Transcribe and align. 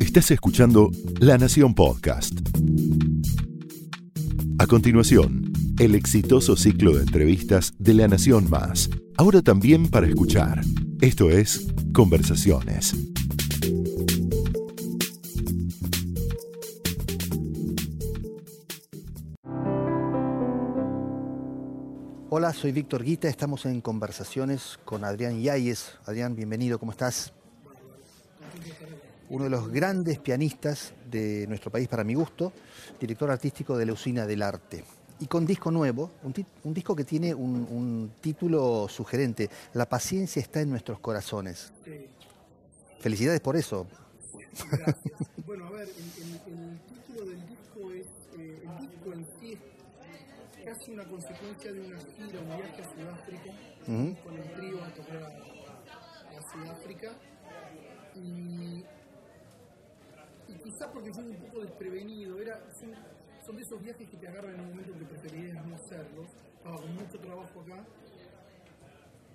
Estás 0.00 0.30
escuchando 0.30 0.90
La 1.20 1.38
Nación 1.38 1.74
Podcast. 1.74 2.38
A 4.58 4.66
continuación, 4.66 5.50
el 5.78 5.94
exitoso 5.94 6.54
ciclo 6.54 6.94
de 6.94 7.02
entrevistas 7.02 7.72
de 7.78 7.94
La 7.94 8.08
Nación 8.08 8.50
Más, 8.50 8.90
ahora 9.16 9.40
también 9.40 9.88
para 9.88 10.06
escuchar. 10.06 10.60
Esto 11.00 11.30
es 11.30 11.66
Conversaciones. 11.94 12.94
Hola, 22.28 22.52
soy 22.52 22.72
Víctor 22.72 23.04
Guita, 23.04 23.28
estamos 23.28 23.66
en 23.66 23.80
conversaciones 23.80 24.78
con 24.84 25.04
Adrián 25.04 25.40
Yáñez. 25.40 25.98
Adrián, 26.06 26.34
bienvenido, 26.36 26.78
¿cómo 26.78 26.92
estás? 26.92 27.32
Uno 29.30 29.44
de 29.44 29.50
los 29.50 29.68
grandes 29.70 30.18
pianistas 30.18 30.92
de 31.10 31.46
nuestro 31.46 31.70
país 31.70 31.88
para 31.88 32.04
mi 32.04 32.14
gusto, 32.14 32.52
director 33.00 33.30
artístico 33.30 33.78
de 33.78 33.86
la 33.86 33.92
Usina 33.94 34.26
del 34.26 34.42
Arte. 34.42 34.84
Y 35.20 35.26
con 35.26 35.46
disco 35.46 35.70
nuevo, 35.70 36.10
un, 36.24 36.34
un 36.64 36.74
disco 36.74 36.96
que 36.96 37.04
tiene 37.04 37.32
un, 37.32 37.66
un, 37.70 38.12
título 38.20 38.88
sugerente, 38.88 39.48
La 39.72 39.88
paciencia 39.88 40.42
está 40.42 40.60
en 40.60 40.70
nuestros 40.70 40.98
corazones. 40.98 41.72
Felicidades 42.98 43.40
por 43.40 43.56
eso. 43.56 43.86
Gracias. 44.70 44.96
bueno, 45.46 45.66
a 45.66 45.70
ver, 45.70 45.88
el, 45.88 46.22
el, 46.22 46.60
el, 46.60 46.80
título 46.80 47.26
del 47.26 47.46
disco 47.46 47.92
es, 47.92 48.06
eh, 48.38 48.62
el 48.64 48.88
disco 48.88 49.12
en 49.12 49.26
sí 49.40 49.58
es 50.58 50.64
casi 50.66 50.90
una 50.90 51.04
consecuencia 51.04 51.72
de 51.72 51.80
una 51.80 51.98
gira, 51.98 52.40
un 52.40 52.46
viaje 52.48 52.82
a 52.82 52.90
Sudáfrica, 52.92 53.50
uh 53.86 53.90
-huh. 53.92 54.22
con 54.22 54.34
el 54.38 54.52
trío 54.54 54.84
a 54.84 54.94
tocar 54.94 55.22
a, 55.22 56.38
a 56.38 56.52
Sudáfrica. 56.52 57.12
Y, 58.14 58.84
y 60.48 60.54
quizá 60.62 60.90
porque 60.92 61.10
fue 61.12 61.24
un 61.24 61.36
poco 61.36 61.60
desprevenido, 61.60 62.38
era, 62.40 62.60
son, 62.74 62.94
son, 63.44 63.56
de 63.56 63.62
esos 63.62 63.82
viajes 63.82 64.08
que 64.10 64.16
te 64.18 64.28
agarran 64.28 64.54
en 64.54 64.60
un 64.60 64.68
momento 64.68 64.92
que 64.98 65.04
preferirías 65.06 65.66
no 65.66 65.74
hacerlos, 65.76 66.26
estaba 66.56 66.76
con 66.76 66.94
mucho 66.94 67.18
trabajo 67.18 67.60
acá, 67.60 67.86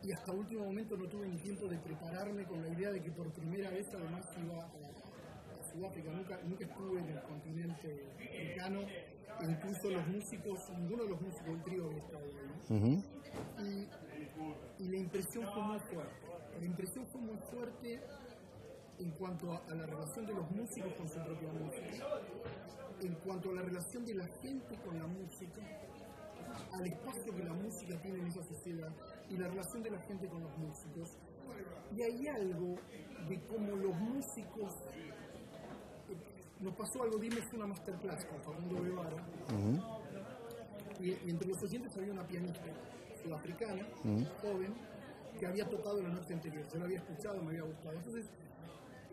y 0.04 0.12
hasta 0.14 0.32
último 0.32 0.66
momento 0.66 0.96
no 0.96 1.08
tuve 1.10 1.28
ni 1.28 1.38
tiempo 1.42 1.68
de 1.68 1.78
prepararme 1.80 2.46
con 2.46 2.62
la 2.62 2.70
idea 2.70 2.92
de 2.92 3.02
que 3.02 3.12
por 3.12 3.32
primera 3.34 3.70
vez 3.72 3.86
además 3.94 4.26
iba 4.38 4.64
a, 4.64 4.68
a 4.68 5.64
Sudáfrica, 5.74 6.12
nunca, 6.12 6.40
nunca 6.44 6.66
estuve 6.66 7.00
en 7.00 7.10
el 7.10 7.22
continente 7.24 8.06
africano, 8.16 8.82
e 8.82 9.46
incluso 9.46 9.90
los 9.90 10.08
músicos, 10.08 10.60
ninguno 10.78 11.04
de 11.04 11.10
los 11.10 11.22
músicos 11.22 11.48
del 11.48 11.64
trío 11.64 11.86
había 11.86 11.98
estado 11.98 12.26
ahí. 12.26 12.34
Uh 12.70 12.76
-huh. 12.76 13.04
y, 13.60 14.84
y, 14.84 14.88
la 14.88 14.98
impresión 14.98 15.46
fue 15.54 15.64
muy 15.64 15.80
fuerte, 15.80 16.28
la 16.60 16.66
impresión 16.66 17.06
fue 17.08 17.22
muy 17.22 17.38
fuerte 17.52 18.02
en 19.00 19.12
cuanto 19.12 19.52
a, 19.52 19.58
a 19.58 19.76
la 19.76 19.86
relación 19.86 20.26
de 20.26 20.34
los 20.34 20.50
músicos 20.52 20.94
con 20.94 21.08
su 21.08 21.20
propia 21.20 21.52
música, 21.54 22.08
en 23.02 23.14
cuanto 23.16 23.52
a 23.52 23.54
la 23.54 23.62
relación 23.62 24.06
de 24.06 24.16
la 24.16 24.28
gente 24.42 24.76
con 24.84 24.98
la 24.98 25.08
música, 25.08 25.62
al 26.74 26.88
espacio 26.88 27.36
que 27.36 27.44
la 27.44 27.54
música 27.54 28.02
tiene 28.02 28.20
en 28.20 28.28
esa 28.28 28.44
sociedad 28.44 28.92
y 29.30 29.38
la 29.38 29.48
relación 29.48 29.84
de 29.84 29.92
la 29.92 30.00
gente 30.02 30.28
con 30.28 30.42
los 30.42 30.58
músicos. 30.58 31.18
Y 31.96 32.02
hay 32.02 32.28
algo 32.28 32.76
de 33.30 33.42
cómo 33.48 33.76
los 33.76 33.96
músicos. 34.00 34.74
Nos 36.60 36.76
pasó 36.76 37.04
algo, 37.04 37.20
dime, 37.20 37.40
fue 37.50 37.60
una 37.60 37.68
masterclass 37.68 38.26
con 38.26 38.42
Fernando 38.42 38.82
Guevara. 38.82 39.16
Uh 39.16 39.54
-huh. 39.54 39.80
y, 41.00 41.10
y, 41.12 41.30
entre 41.30 41.48
los 41.50 41.62
oyentes 41.62 41.96
había 41.96 42.14
una 42.14 42.26
pianista 42.26 42.66
sudafricana, 43.22 43.88
uh 44.04 44.08
-huh. 44.08 44.28
joven, 44.42 44.74
que 45.40 45.46
había 45.46 45.70
tocado 45.70 46.02
la 46.02 46.10
noche 46.10 46.34
anterior. 46.34 46.66
Yo 46.74 46.80
la 46.80 46.86
había 46.86 46.98
escuchado, 46.98 47.44
me 47.44 47.50
había 47.50 47.62
gustado. 47.62 47.96
Entonces, 47.96 48.26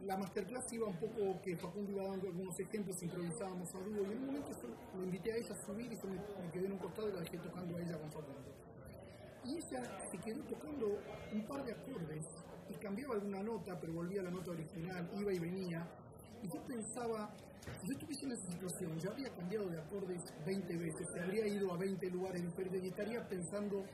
la 0.07 0.17
masterclass 0.17 0.73
iba 0.73 0.87
un 0.87 0.97
poco 0.97 1.41
que 1.43 1.57
Facundo 1.57 1.93
iba 1.93 2.05
dando 2.05 2.29
algunos 2.29 2.59
ejemplos, 2.61 3.03
improvisábamos 3.03 3.75
a 3.75 3.79
dúo, 3.79 4.03
y 4.03 4.13
en 4.13 4.19
un 4.19 4.27
momento 4.27 4.51
yo 4.51 4.99
me 4.99 5.05
invité 5.05 5.33
a 5.33 5.37
ella 5.37 5.55
a 5.55 5.67
subir 5.67 5.93
y 5.93 5.97
yo 5.97 6.09
me, 6.09 6.17
me, 6.17 6.51
quedé 6.53 6.67
en 6.67 6.73
un 6.73 6.79
costado 6.79 7.09
y 7.09 7.13
la 7.13 7.21
dejé 7.21 7.39
tocando 7.39 7.77
a 7.77 7.81
ella 7.81 7.99
con 7.99 8.13
Facundo. 8.13 8.53
Y 9.45 9.57
ella 9.57 9.83
se 10.11 10.19
quedó 10.19 10.43
tocando 10.45 10.99
un 11.33 11.47
par 11.47 11.65
de 11.65 11.73
acordes 11.73 12.25
y 12.69 12.75
cambiaba 12.75 13.15
alguna 13.15 13.43
nota, 13.43 13.79
pero 13.81 13.93
volvía 13.93 14.21
a 14.21 14.25
la 14.25 14.31
nota 14.31 14.51
original, 14.51 15.11
iba 15.19 15.33
y 15.33 15.39
venía. 15.39 15.87
Y 16.43 16.49
yo 16.49 16.63
pensaba, 16.65 17.31
si 17.81 17.89
yo 17.89 17.93
estuviese 17.93 18.27
en 18.27 18.33
esa 18.33 18.53
situación, 18.53 18.99
ya 18.99 19.11
habría 19.11 19.31
cambiado 19.35 19.69
de 19.69 19.79
acordes 19.81 20.23
20 20.47 20.77
veces, 20.77 21.09
se 21.13 21.21
habría 21.21 21.47
ido 21.47 21.73
a 21.73 21.77
20 21.77 22.11
lugares 22.11 22.43
diferentes 22.43 22.85
y 22.85 22.89
estaría 22.89 23.27
pensando 23.29 23.85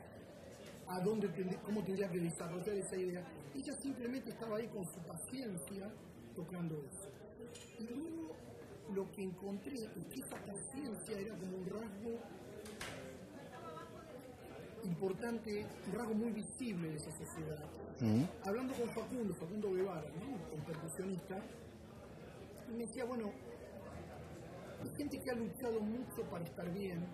a 0.91 1.01
dónde, 1.01 1.29
cómo 1.65 1.83
tendría 1.85 2.11
que 2.11 2.19
desarrollar 2.19 2.77
esa 2.77 2.97
idea. 2.97 3.25
Ella 3.55 3.73
simplemente 3.81 4.31
estaba 4.31 4.57
ahí 4.57 4.67
con 4.69 4.85
su 4.85 4.99
paciencia 5.01 5.89
tocando 6.35 6.83
eso. 6.85 7.09
Y 7.79 7.85
luego 7.85 8.35
lo 8.95 9.11
que 9.13 9.23
encontré 9.23 9.75
es 9.75 9.89
que 9.89 10.21
esa 10.21 10.37
paciencia 10.45 11.19
era 11.19 11.37
como 11.37 11.59
un 11.59 11.67
rasgo 11.67 12.19
importante, 14.83 15.67
un 15.87 15.93
rasgo 15.93 16.15
muy 16.15 16.33
visible 16.33 16.89
de 16.91 16.97
esa 16.97 17.11
sociedad. 17.13 17.65
Hablando 18.45 18.75
con 18.75 18.89
Facundo, 18.91 19.35
Facundo 19.35 19.73
Guevara, 19.73 20.11
¿no? 20.19 20.57
el 20.57 20.63
percusionista, 20.65 21.39
y 22.69 22.73
me 22.73 22.87
decía, 22.87 23.05
bueno, 23.05 23.31
hay 24.83 24.97
gente 24.97 25.21
que 25.21 25.31
ha 25.31 25.35
luchado 25.35 25.81
mucho 25.81 26.23
para 26.31 26.45
estar 26.45 26.73
bien. 26.73 27.05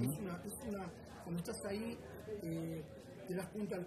Es, 0.00 0.18
una, 0.18 0.42
es 0.44 0.54
una, 0.68 0.90
cuando 1.24 1.40
estás 1.40 1.64
ahí, 1.66 1.96
eh, 2.42 2.82
te 3.26 3.34
das 3.34 3.48
cuenta 3.48 3.78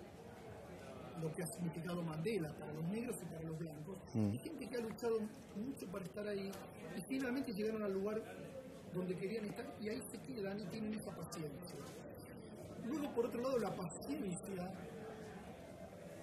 lo 1.22 1.32
que 1.34 1.44
ha 1.44 1.48
significado 1.48 2.02
Mandela 2.02 2.54
para 2.58 2.74
los 2.74 2.84
negros 2.86 3.18
y 3.22 3.26
para 3.26 3.44
los 3.44 3.58
blancos. 3.58 3.98
Mm. 4.14 4.32
Hay 4.32 4.38
gente 4.40 4.68
que 4.68 4.78
ha 4.78 4.82
luchado 4.82 5.20
mucho 5.56 5.88
para 5.92 6.06
estar 6.06 6.28
ahí 6.28 6.52
y 6.98 7.02
finalmente 7.08 7.54
llegaron 7.54 7.84
al 7.84 7.94
lugar 7.94 8.22
donde 8.94 9.16
querían 9.16 9.46
estar 9.46 9.66
y 9.80 9.90
ahí 9.90 10.02
se 10.12 10.18
quedan 10.20 10.60
y 10.60 10.66
tienen 10.68 10.94
esa 10.94 11.16
paciencia. 11.16 11.76
Luego, 12.86 13.14
por 13.14 13.26
otro 13.26 13.42
lado, 13.42 13.58
la 13.60 13.76
paciencia 13.76 14.72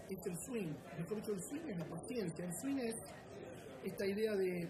es 0.08 0.26
el 0.26 0.38
swing. 0.38 0.72
Mejor 0.98 1.16
dicho, 1.16 1.32
el 1.32 1.42
swing 1.42 1.68
es 1.68 1.78
la 1.78 1.86
paciencia. 1.86 2.44
El 2.44 2.54
swing 2.54 2.78
es 2.78 2.96
esta 3.84 4.06
idea 4.06 4.36
de 4.36 4.68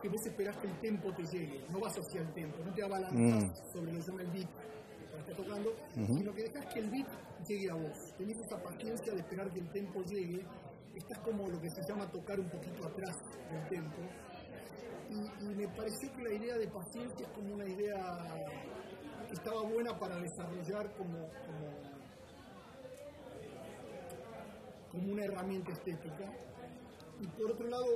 que 0.00 0.08
vos 0.08 0.26
esperás 0.26 0.56
que 0.58 0.66
el 0.66 0.80
tempo 0.80 1.12
te 1.14 1.24
llegue, 1.24 1.64
no 1.70 1.78
vas 1.78 1.96
hacia 1.96 2.22
el 2.22 2.32
tempo, 2.32 2.58
no 2.64 2.74
te 2.74 2.82
abalanzas 2.82 3.44
mm. 3.44 3.72
sobre 3.72 3.92
lo 3.92 3.98
que 3.98 4.02
se 4.02 4.10
llama 4.10 4.22
el 4.22 4.30
beat 4.32 4.48
está 5.18 5.34
tocando, 5.36 5.70
uh 5.70 6.00
-huh. 6.00 6.18
sino 6.18 6.34
que 6.34 6.42
dejas 6.42 6.66
que 6.72 6.80
el 6.80 6.90
beat 6.90 7.08
llegue 7.46 7.70
a 7.70 7.74
vos. 7.74 8.14
Tenés 8.16 8.38
esa 8.38 8.62
paciencia 8.62 9.12
de 9.12 9.20
esperar 9.20 9.50
que 9.52 9.60
el 9.60 9.70
tempo 9.70 10.02
llegue. 10.02 10.44
Estás 10.94 11.18
como 11.20 11.48
lo 11.48 11.60
que 11.60 11.70
se 11.70 11.82
llama 11.88 12.10
tocar 12.10 12.38
un 12.38 12.48
poquito 12.50 12.86
atrás 12.86 13.16
del 13.50 13.68
tempo. 13.68 14.02
Y, 15.10 15.44
y, 15.44 15.54
me 15.54 15.68
pareció 15.68 16.12
que 16.12 16.22
la 16.22 16.32
idea 16.34 16.56
de 16.56 16.68
paciencia 16.68 17.26
es 17.26 17.32
como 17.32 17.54
una 17.54 17.66
idea 17.66 17.96
que 19.28 19.34
estaba 19.34 19.62
buena 19.62 19.98
para 19.98 20.16
desarrollar 20.16 20.94
como, 20.96 21.18
como, 21.46 21.66
como 24.90 25.12
una 25.12 25.24
herramienta 25.24 25.72
estética. 25.72 26.32
Y 27.22 27.26
por 27.40 27.52
otro 27.52 27.68
lado, 27.68 27.86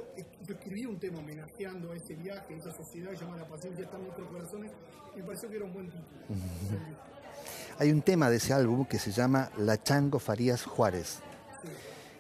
yo 0.47 0.55
escribí 0.55 0.87
un 0.87 1.01
tema 1.01 1.19
homenajeando 1.19 1.91
a 1.91 1.97
ese 1.97 2.15
viaje, 2.15 2.55
a 2.55 2.57
esa 2.57 2.73
sociedad 2.73 3.11
que 3.11 3.17
llama 3.17 3.37
La 3.37 3.49
paciencia 3.49 3.85
está 3.85 3.97
en 3.97 4.05
nuestros 4.05 4.29
corazones. 4.29 4.71
Me 5.17 5.23
pareció 5.25 5.51
que 5.51 5.57
era 5.57 5.65
un 5.65 5.73
buen 5.73 5.87
título. 5.87 6.21
Uh 6.29 6.35
-huh. 6.35 7.79
Hay 7.81 7.91
un 7.91 8.03
tema 8.03 8.31
de 8.31 8.37
ese 8.37 8.53
álbum 8.53 8.87
que 8.87 9.01
se 9.01 9.11
llama 9.11 9.51
La 9.59 9.83
Chango 9.83 10.21
Farías 10.21 10.65
Juárez, 10.65 11.19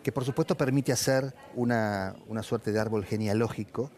que 0.02 0.10
por 0.10 0.24
supuesto 0.24 0.56
permite 0.56 0.90
hacer 0.90 1.32
una, 1.54 2.16
una 2.26 2.42
suerte 2.42 2.72
de 2.72 2.80
árbol 2.80 3.04
genealógico, 3.04 3.92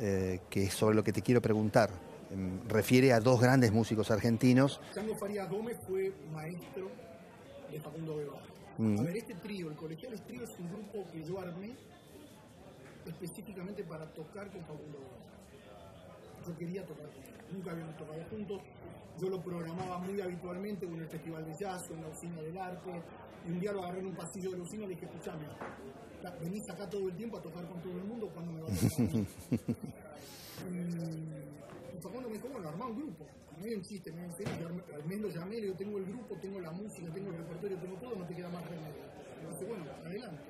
eh, 0.00 0.40
que 0.50 0.64
es 0.64 0.74
sobre 0.74 0.96
lo 0.96 1.04
que 1.04 1.12
te 1.12 1.22
quiero 1.22 1.40
preguntar. 1.40 1.90
Eh, 2.32 2.60
refiere 2.68 3.12
a 3.12 3.20
dos 3.20 3.40
grandes 3.40 3.70
músicos 3.70 4.10
argentinos. 4.10 4.80
Chango 4.92 5.14
Farías 5.14 5.48
Gómez 5.48 5.76
fue 5.86 6.12
maestro 6.32 6.90
de 7.70 7.80
Facundo 7.80 8.16
Guevara. 8.16 8.42
Mm. 8.78 8.98
A 8.98 9.02
ver, 9.02 9.16
este 9.16 9.34
trío, 9.34 9.70
el 9.70 9.76
Colegiales 9.76 10.20
Trío, 10.26 10.42
es 10.42 10.58
un 10.58 10.68
grupo 10.68 11.08
que 11.12 11.22
yo 11.22 11.38
armé 11.38 11.76
específicamente 13.10 13.84
para 13.84 14.06
tocar 14.12 14.50
con 14.50 14.62
Facundo. 14.62 14.98
Yo 16.46 16.56
quería 16.56 16.84
tocar 16.86 17.06
con 17.10 17.22
él, 17.22 17.34
nunca 17.52 17.70
habíamos 17.72 17.96
tocado 17.96 18.24
juntos, 18.30 18.62
yo 19.20 19.28
lo 19.28 19.42
programaba 19.42 19.98
muy 19.98 20.20
habitualmente 20.20 20.86
en 20.86 20.94
el 20.94 21.08
Festival 21.08 21.44
de 21.44 21.54
Jazz 21.58 21.90
en 21.90 22.00
la 22.00 22.08
Usina 22.08 22.40
del 22.40 22.56
Arte. 22.56 23.02
Y 23.46 23.52
un 23.52 23.60
día 23.60 23.72
lo 23.72 23.82
agarré 23.82 24.00
en 24.00 24.06
un 24.06 24.14
pasillo 24.14 24.50
de 24.50 24.58
la 24.58 24.62
usina 24.64 24.84
y 24.84 24.88
le 24.88 24.94
dije, 24.94 25.06
escuchame, 25.06 25.46
venís 26.40 26.68
acá 26.68 26.88
todo 26.90 27.08
el 27.08 27.16
tiempo 27.16 27.38
a 27.38 27.42
tocar 27.42 27.66
con 27.66 27.80
todo 27.80 27.96
el 27.96 28.04
mundo 28.04 28.28
cuando 28.34 28.52
me 28.52 28.60
va 28.60 28.68
a 28.68 28.70
tocar. 28.70 29.00
y, 30.70 30.76
y 31.96 32.00
Facundo 32.02 32.28
me 32.28 32.34
dijo, 32.34 32.48
bueno, 32.48 32.68
armá 32.68 32.86
un 32.86 32.96
grupo. 32.96 33.26
Me 33.58 33.76
un 33.76 33.82
chiste, 33.82 34.10
me 34.12 34.26
dice, 34.26 34.44
al 34.46 35.04
menos 35.04 35.34
lo 35.34 35.40
llamé, 35.40 35.60
yo 35.60 35.74
tengo 35.74 35.98
el 35.98 36.06
grupo, 36.06 36.34
tengo 36.40 36.60
la 36.60 36.70
música, 36.70 37.12
tengo 37.12 37.30
el 37.30 37.36
repertorio, 37.36 37.78
tengo 37.78 37.96
todo, 37.96 38.16
no 38.16 38.26
te 38.26 38.34
queda 38.34 38.48
más 38.48 38.64
remedio. 38.64 39.04
Me 39.42 39.50
dice, 39.50 39.64
bueno, 39.66 39.84
adelante. 40.04 40.42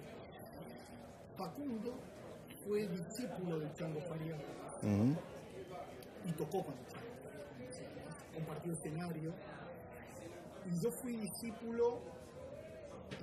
Facundo 1.37 1.99
fue 2.65 2.87
discípulo 2.89 3.59
del 3.59 3.73
Chango 3.75 4.01
Faría 4.03 4.37
uh 4.37 4.87
-huh. 4.87 5.19
y 6.25 6.33
tocó 6.33 6.65
con 6.65 6.75
el 6.79 6.87
Chango 6.87 7.11
compartió 8.35 8.73
escenario. 8.73 9.35
Y 10.67 10.83
yo 10.83 10.91
fui 11.03 11.17
discípulo 11.17 12.01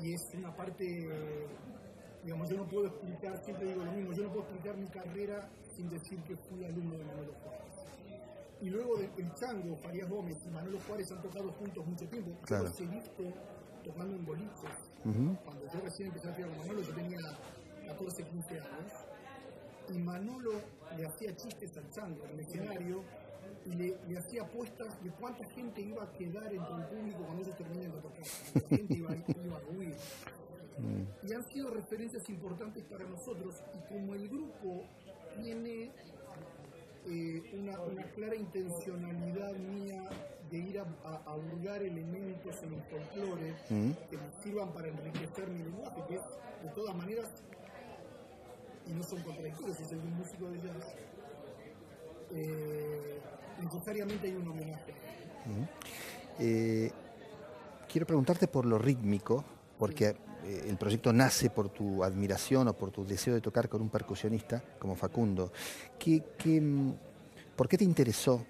y 0.02 0.14
es 0.14 0.22
una 0.36 0.56
parte 0.56 0.86
digamos, 2.24 2.50
yo 2.50 2.58
no 2.58 2.68
puedo 2.68 2.88
explicar, 2.88 3.42
siempre 3.46 3.68
digo 3.68 3.86
lo 3.86 3.92
mismo, 3.94 4.12
yo 4.14 4.24
no 4.24 4.30
puedo 4.30 4.44
explicar 4.44 4.78
mi 4.78 4.88
carrera 4.88 5.50
sin 5.76 5.88
decir 5.90 6.22
que 6.24 6.36
fui 6.36 6.66
alumno 6.66 6.98
de 6.98 7.06
Manolo 7.06 7.34
Juárez. 7.36 7.74
Y 8.60 8.70
luego 8.70 8.98
de 8.98 9.06
El 9.06 9.34
Chango, 9.36 9.78
Farías 9.78 10.10
Gómez 10.10 10.36
y 10.46 10.50
Manolo 10.50 10.78
Juárez 10.82 11.10
han 11.12 11.22
tocado 11.22 11.52
juntos 11.54 11.86
mucho 11.86 12.06
tiempo. 12.10 12.32
Claro. 12.42 12.64
Yo 12.64 12.70
los 12.70 12.82
he 12.82 12.86
visto 12.88 13.24
tocando 13.84 14.16
en 14.16 14.26
boliches. 14.26 14.78
Ujú. 15.06 15.38
Cuando 15.46 15.72
yo 15.72 15.80
recién 15.80 16.08
empecé 16.10 16.28
a 16.28 16.36
tocar 16.36 16.50
con 16.50 16.58
Manolo, 16.58 16.82
yo 16.82 16.96
tenía 16.96 17.18
14, 17.88 18.24
15 18.24 18.60
años. 18.60 18.92
Y 19.94 19.98
Manolo 20.00 20.52
le 20.98 21.06
hacía 21.06 21.36
chistes 21.36 21.76
al 21.78 21.90
Chango 21.92 22.26
en 22.26 22.32
el 22.32 22.40
escenario 22.42 23.04
y 23.66 23.70
le, 23.74 23.98
le 24.08 24.18
hacía 24.18 24.44
apuestas 24.44 25.02
de 25.04 25.10
cuánta 25.12 25.46
gente 25.50 25.82
iba 25.82 26.04
a 26.04 26.12
quedar 26.14 26.54
entre 26.54 26.76
el 26.76 26.84
público 26.86 27.20
cuando 27.26 27.44
ellos 27.44 27.58
terminen 27.58 27.92
de 27.92 28.02
tocar. 28.02 28.24
La 28.54 28.62
gente 28.70 28.94
iba, 28.94 29.16
iba 29.16 29.58
a 29.58 29.78
huir. 29.78 29.96
Y 31.24 31.34
han 31.34 31.44
sido 31.48 31.70
referencias 31.72 32.30
importantes 32.30 32.84
para 32.86 33.04
nosotros. 33.06 33.56
Y 33.74 33.94
como 33.94 34.14
el 34.14 34.28
grupo 34.30 34.84
tiene 35.42 35.92
eh, 37.08 37.42
una, 37.58 37.80
una 37.82 38.04
clara 38.12 38.36
intencionalidad 38.36 39.54
mía 39.56 40.04
de 40.52 40.58
ir 40.58 40.80
a, 40.80 40.84
a- 41.04 41.24
elementos 41.82 42.62
en 42.64 42.74
el 42.74 42.82
folclore 42.84 43.56
que 44.10 44.18
me 44.18 44.32
sirvan 44.44 44.72
para 44.74 44.88
enriquecer 44.88 45.48
mi 45.50 45.64
lenguaje, 45.64 46.02
que 46.08 46.16
es, 46.16 46.22
de 46.64 46.70
todas 46.76 46.96
maneras, 46.96 47.30
y 48.90 48.94
no 48.94 49.04
son 49.04 49.22
contradictorios, 49.22 49.80
el 49.80 49.90
de 49.90 49.96
un 49.96 50.18
músico 50.18 50.50
de 50.50 50.58
jazz, 50.58 50.96
eh, 52.34 53.20
necesariamente 53.62 54.28
hay 54.28 54.36
un 54.36 54.48
homenaje. 54.48 54.94
Eh, 56.40 56.92
quiero 57.92 58.06
preguntarte 58.06 58.48
por 58.48 58.66
lo 58.66 58.78
rítmico, 58.78 59.44
porque 59.78 60.16
eh, 60.46 60.66
el 60.68 60.78
proyecto 60.78 61.14
nace 61.14 61.50
por 61.50 61.70
tu 61.70 62.04
admiración 62.04 62.68
o 62.68 62.74
por 62.74 62.92
tu 62.92 63.06
deseo 63.06 63.34
de 63.34 63.42
tocar 63.42 63.70
con 63.70 63.82
un 63.82 63.90
percusionista 63.90 64.62
como 64.80 64.96
Facundo. 64.96 65.52
¿Qué, 65.98 66.24
qué, 66.38 66.62
mm, 66.62 66.94
¿Por 67.56 67.68
qué 67.68 67.78
te 67.78 67.84
interesó 67.84 68.46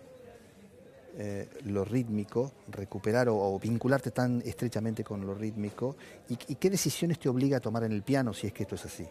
lo 1.63 1.83
rítmico, 1.83 2.51
recuperar 2.67 3.27
o, 3.27 3.57
vincularte 3.57 4.11
tan 4.11 4.39
estrechamente 4.45 5.03
con 5.03 5.25
lo 5.25 5.33
rítmico? 5.33 5.95
¿Y, 6.29 6.33
y 6.49 6.55
qué 6.57 6.69
decisiones 6.69 7.17
te 7.17 7.27
obliga 7.27 7.57
a 7.57 7.59
tomar 7.59 7.83
en 7.85 7.91
el 7.91 8.03
piano 8.03 8.35
si 8.35 8.45
es 8.45 8.53
que 8.53 8.61
esto 8.61 8.75
es 8.75 8.85
así? 8.85 9.07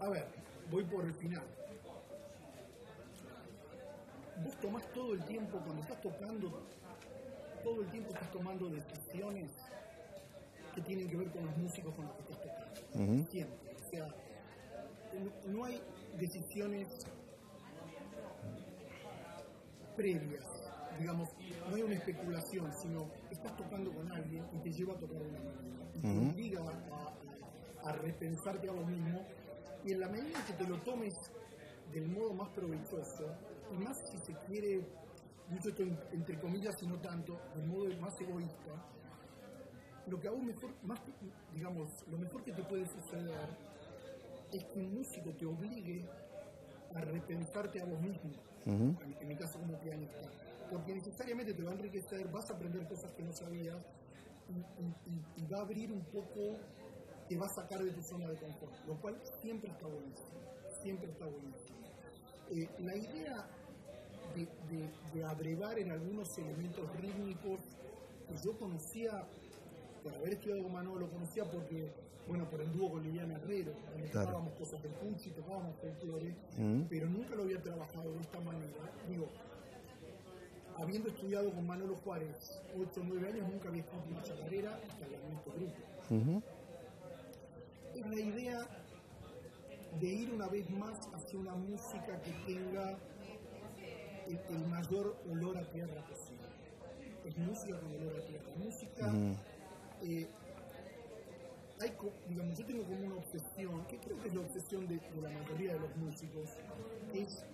A 0.00 0.08
ver, 0.08 0.26
voy 0.70 0.84
por 0.84 1.04
el 1.04 1.14
final. 1.14 1.44
Vos 4.44 4.56
tomás 4.60 4.82
todo 4.92 5.14
el 5.14 5.24
tiempo, 5.24 5.58
cuando 5.64 5.82
estás 5.82 6.00
tocando, 6.00 6.62
todo 7.64 7.82
el 7.82 7.90
tiempo 7.90 8.10
estás 8.12 8.30
tomando 8.30 8.68
decisiones 8.68 9.50
que 10.74 10.80
tienen 10.82 11.08
que 11.10 11.16
ver 11.16 11.30
con 11.30 11.44
los 11.46 11.56
músicos 11.56 11.94
con 11.94 12.06
los 12.06 12.14
que 12.14 12.22
estás 12.22 12.38
tocando. 12.42 12.80
Siempre. 13.30 13.56
O 13.76 13.90
sea, 13.90 14.06
no, 15.44 15.52
no 15.52 15.64
hay 15.64 15.80
decisiones 16.18 16.86
previas, 19.96 20.44
digamos, 21.00 21.28
no 21.68 21.74
hay 21.74 21.82
una 21.82 21.94
especulación, 21.94 22.72
sino 22.80 23.10
estás 23.30 23.56
tocando 23.56 23.92
con 23.92 24.10
alguien 24.12 24.44
y 24.54 24.58
te 24.58 24.70
lleva 24.72 24.94
a 24.94 24.98
tocar 24.98 25.20
una 25.20 25.40
manera. 25.40 25.90
Y 25.94 26.00
te 26.00 26.08
obliga 26.32 26.60
a, 26.60 27.88
a- 27.88 27.88
a 27.90 27.92
repensarte 27.92 28.68
a 28.68 28.72
vos 28.72 28.86
mismo. 28.86 29.24
Y 29.84 29.92
en 29.92 30.00
la 30.00 30.08
medida 30.08 30.44
que 30.46 30.52
te 30.54 30.64
lo 30.66 30.76
tomes 30.82 31.14
del 31.92 32.08
modo 32.08 32.34
más 32.34 32.48
provechoso, 32.50 33.24
y 33.72 33.78
más 33.78 33.96
si 34.10 34.18
se 34.18 34.34
quiere, 34.46 34.80
dicho 35.50 35.68
esto 35.70 35.82
en- 35.82 35.98
entre 36.12 36.38
comillas 36.40 36.74
y 36.82 36.86
no 36.86 36.98
tanto, 37.00 37.38
del 37.54 37.66
modo 37.66 37.84
más 38.00 38.20
egoísta, 38.20 38.72
lo 40.06 40.18
que 40.20 40.28
a 40.28 40.30
vos 40.30 40.42
mejor, 40.42 40.70
más, 40.82 41.00
digamos, 41.54 41.88
lo 42.08 42.18
mejor 42.18 42.42
que 42.42 42.52
te 42.52 42.62
puede 42.64 42.86
suceder 42.86 43.48
es 44.52 44.64
que 44.64 44.78
un 44.78 44.94
músico 44.94 45.30
te 45.34 45.44
obligue 45.46 46.04
a 46.94 47.00
repensarte 47.02 47.80
a 47.80 47.84
vos 47.84 48.00
mismo, 48.00 48.30
en, 49.02 49.16
en 49.20 49.28
mi 49.28 49.36
caso 49.36 49.58
como 49.58 49.78
pianista, 49.78 50.20
porque 50.70 50.94
necesariamente 50.94 51.52
te 51.54 51.62
va 51.62 51.70
a 51.70 51.74
enriquecer, 51.74 52.28
vas 52.28 52.50
a 52.50 52.54
aprender 52.54 52.86
cosas 52.88 53.12
que 53.12 53.22
no 53.22 53.32
sabías 53.32 53.76
y, 54.48 54.52
y- 54.82 55.14
y- 55.40 55.42
y 55.42 55.46
va 55.46 55.58
a 55.58 55.62
abrir 55.62 55.92
un 55.92 56.02
poco, 56.06 56.56
te 57.28 57.36
va 57.36 57.46
a 57.46 57.50
sacar 57.50 57.82
de 57.82 57.90
tu 57.90 58.02
zona 58.02 58.28
de 58.28 58.36
confort, 58.36 58.72
lo 58.86 58.94
cual 59.00 59.20
siempre 59.42 59.70
está 59.70 59.86
buenísimo, 59.86 60.40
siempre 60.82 61.10
está 61.10 61.26
buenísimo. 61.26 61.78
Eh, 62.50 62.68
la 62.80 62.96
idea 62.96 63.46
de, 64.34 64.46
de- 64.74 64.90
de 65.12 65.24
abrevar 65.24 65.78
en 65.78 65.90
algunos 65.90 66.36
elementos 66.38 66.90
rítmicos 67.00 67.60
que 68.28 68.34
yo 68.44 68.58
conocía 68.58 69.10
por 70.02 70.14
haber 70.14 70.34
estudiado 70.34 70.62
con 70.62 70.72
Manolo, 70.72 71.00
lo 71.00 71.10
conocía 71.10 71.44
porque, 71.44 71.92
bueno, 72.26 72.48
por 72.48 72.60
el 72.60 72.72
dúo 72.72 72.90
con 72.92 73.02
Liliana 73.02 73.34
Herrero, 73.36 73.72
donde 73.92 74.08
Claro. 74.10 74.26
tocábamos 74.28 74.54
cosas 74.58 74.82
del 74.82 74.92
Puchi, 74.92 75.30
tocábamos 75.30 75.76
folclore, 75.80 76.34
pero 76.88 77.08
nunca 77.08 77.34
lo 77.34 77.42
había 77.42 77.60
trabajado 77.60 78.12
de 78.12 78.20
esta 78.20 78.40
manera. 78.40 78.92
Digo, 79.08 79.26
habiendo 80.78 81.08
estudiado 81.08 81.50
con 81.52 81.66
Manolo 81.66 81.96
Juárez 81.96 82.62
8 82.78 83.00
o 83.00 83.04
9 83.04 83.28
años, 83.28 83.48
nunca 83.50 83.68
había 83.68 83.82
escrito 83.82 84.04
una 84.10 84.22
chacarera 84.22 84.74
hasta 84.76 85.04
el 85.06 85.14
este 85.14 85.50
grupo. 85.50 86.42
Es 87.98 88.06
la 88.06 88.20
idea 88.20 88.60
de 89.98 90.06
ir 90.06 90.30
una 90.32 90.46
vez 90.46 90.70
más 90.70 91.08
hacia 91.12 91.36
una 91.36 91.56
música 91.56 92.22
que 92.22 92.30
tenga 92.46 92.96
el, 94.28 94.38
el 94.54 94.66
mayor 94.68 95.16
olor 95.28 95.58
a 95.58 95.68
tierra 95.68 96.06
posible. 96.06 96.46
Es 97.24 97.36
música 97.38 97.80
con 97.80 97.92
olor 97.92 98.16
a 98.16 98.24
tierra. 98.24 98.52
Música, 98.56 99.12
eh, 100.02 100.28
hay, 101.80 101.92
digamos, 102.28 102.56
yo 102.56 102.66
tengo 102.66 102.84
como 102.84 103.04
una 103.04 103.16
obsesión, 103.16 103.84
que 103.86 103.98
creo 103.98 104.20
que 104.20 104.28
es 104.28 104.34
la 104.34 104.40
obsesión 104.42 104.86
de, 104.86 104.98
de 104.98 105.20
la 105.20 105.30
mayoría 105.30 105.72
de 105.72 105.80
los 105.80 105.96
músicos, 105.96 106.50
es 107.12 107.44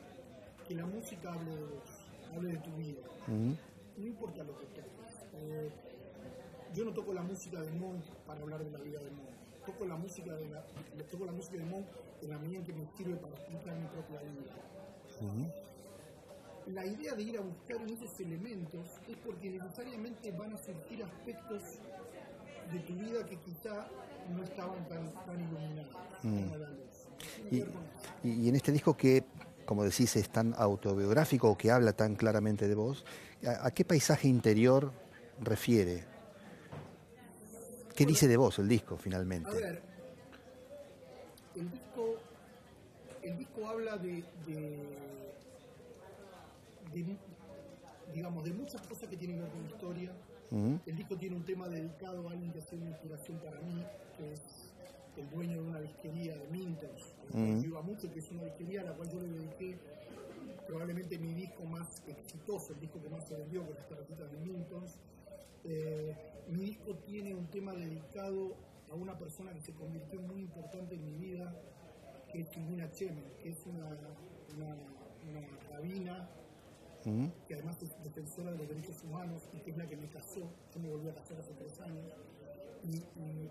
que 0.68 0.74
la 0.74 0.84
música 0.84 1.32
hable 1.32 1.56
de 1.56 1.64
vos, 1.64 1.90
hable 2.34 2.52
de 2.52 2.58
tu 2.58 2.70
vida. 2.76 3.02
No 3.96 4.06
importa 4.06 4.44
lo 4.44 4.58
que 4.58 4.66
toques. 4.66 5.22
Eh, 5.32 5.70
yo 6.74 6.84
no 6.84 6.92
toco 6.92 7.14
la 7.14 7.22
música 7.22 7.62
de 7.62 7.70
Monk 7.72 8.04
para 8.26 8.42
hablar 8.42 8.62
de 8.62 8.70
la 8.70 8.80
vida 8.80 8.98
de 9.00 9.10
Monk. 9.10 9.43
Toco 9.66 9.86
la 9.86 9.96
música 9.96 10.32
de 10.34 10.48
la, 10.50 10.62
toco 11.10 11.24
la 11.24 11.32
música 11.32 11.56
de 11.58 11.64
Monk 11.64 11.86
en 12.22 12.30
la 12.30 12.38
medida 12.38 12.58
en 12.58 12.64
que 12.64 12.72
me 12.72 12.86
sirve 12.96 13.16
para 13.16 13.34
explicar 13.34 13.74
mi 13.76 13.86
propia 13.88 14.20
vida. 14.20 14.52
La 16.66 16.86
idea 16.86 17.14
de 17.14 17.22
ir 17.22 17.36
a 17.38 17.40
buscar 17.42 17.76
en 17.76 17.90
esos 17.90 18.18
elementos 18.20 18.86
es 19.08 19.16
porque 19.24 19.50
necesariamente 19.50 20.30
van 20.32 20.52
a 20.54 20.58
surgir 20.58 21.02
aspectos 21.04 21.62
de 22.72 22.78
tu 22.80 22.94
vida 22.94 23.24
que 23.26 23.36
quizá 23.36 23.86
no 24.34 24.42
estaban 24.42 24.88
tan, 24.88 25.12
tan 25.26 25.40
iluminados 25.40 25.94
que 26.22 26.28
Y, 27.50 27.58
y- 28.28 28.44
y 28.44 28.48
en 28.48 28.56
este 28.56 28.72
disco 28.72 28.96
que, 28.96 29.24
como 29.66 29.84
decís, 29.84 30.16
es 30.16 30.30
tan 30.30 30.54
autobiográfico 30.56 31.50
o 31.50 31.56
que 31.56 31.70
habla 31.70 31.92
tan 31.92 32.16
claramente 32.16 32.66
de 32.66 32.74
vos, 32.74 33.04
¿a, 33.46 33.66
a 33.66 33.70
qué 33.70 33.84
paisaje 33.84 34.26
interior 34.28 34.90
refiere? 35.42 36.04
¿Qué 37.94 38.04
dice 38.06 38.26
de 38.28 38.36
vos 38.36 38.58
el 38.58 38.68
disco 38.68 38.94
A 38.96 38.98
finalmente? 38.98 39.50
ver, 39.50 39.82
el 41.54 41.70
disco, 41.70 42.16
el 43.22 43.38
disco 43.38 43.68
habla 43.68 43.96
de, 43.96 44.24
de, 44.46 44.78
de, 46.92 47.16
digamos, 48.12 48.44
de 48.44 48.52
muchas 48.52 48.80
cosas 48.86 49.08
que 49.08 49.16
tienen 49.16 49.36
que 49.36 49.42
ver 49.42 49.52
con 49.52 49.62
la 49.62 49.68
historia. 49.68 50.12
El 50.86 50.96
disco 50.96 51.16
tiene 51.16 51.34
un 51.36 51.44
tema 51.44 51.68
dedicado 51.68 52.28
a 52.28 52.32
alguien 52.32 52.52
que 52.52 52.60
ha 52.60 52.62
sido 52.62 52.82
una 52.82 52.90
inspiración 52.90 53.38
para 53.38 53.60
mí, 53.60 53.82
que 54.16 54.32
es 54.32 54.40
el 55.16 55.28
dueño 55.30 55.62
de 55.62 55.68
una 55.68 55.80
disquería 55.80 56.36
de 56.36 56.46
Mintos, 56.48 57.14
a 57.32 57.36
la 57.38 57.60
yo 57.60 57.68
iba 57.68 57.82
mucho, 57.82 58.12
que 58.12 58.18
es 58.20 58.30
una 58.30 58.44
disquería 58.44 58.82
a 58.82 58.84
la 58.84 58.92
cual 58.92 59.10
yo 59.10 59.20
le 59.20 59.28
dediqué 59.28 59.78
probablemente 60.66 61.18
mi 61.18 61.34
disco 61.34 61.64
más 61.64 62.02
exitoso, 62.06 62.72
el 62.72 62.80
disco 62.80 63.00
que 63.02 63.08
más 63.08 63.26
se 63.26 63.34
vendió, 63.34 63.64
con 63.64 63.74
las 63.74 63.88
tarjetitas 63.88 64.30
de 64.30 64.38
Mintos. 64.38 64.94
Eh, 65.64 66.14
mi 66.48 66.60
disco 66.66 66.94
tiene 67.06 67.34
un 67.34 67.46
tema 67.50 67.72
dedicado 67.74 68.54
a 68.90 68.94
una 68.94 69.16
persona 69.18 69.52
que 69.52 69.60
se 69.60 69.72
convirtió 69.74 70.20
muy 70.20 70.40
importante 70.42 70.94
en 70.94 71.04
mi 71.04 71.16
vida, 71.16 71.54
que 72.30 72.40
es 72.40 72.48
Silvina 72.50 72.90
Chemen, 72.90 73.24
que 73.42 73.50
es 73.50 73.66
una, 73.66 73.86
una, 74.56 74.76
una 75.28 75.46
rabina 75.70 76.28
que 77.46 77.54
además 77.54 77.76
es 77.82 77.90
defensora 78.02 78.50
de 78.52 78.58
los 78.58 78.68
derechos 78.68 79.02
humanos 79.04 79.42
y 79.52 79.60
que 79.60 79.70
es 79.72 79.76
la 79.76 79.86
que 79.86 79.96
me 79.96 80.08
casó. 80.08 80.40
Yo 80.72 80.80
me 80.80 80.88
volví 80.88 81.08
a 81.08 81.14
casar 81.14 81.38
hace 81.38 81.52
tres 81.54 81.78
años. 81.80 82.06
Y, 82.84 82.96
y- 82.96 83.50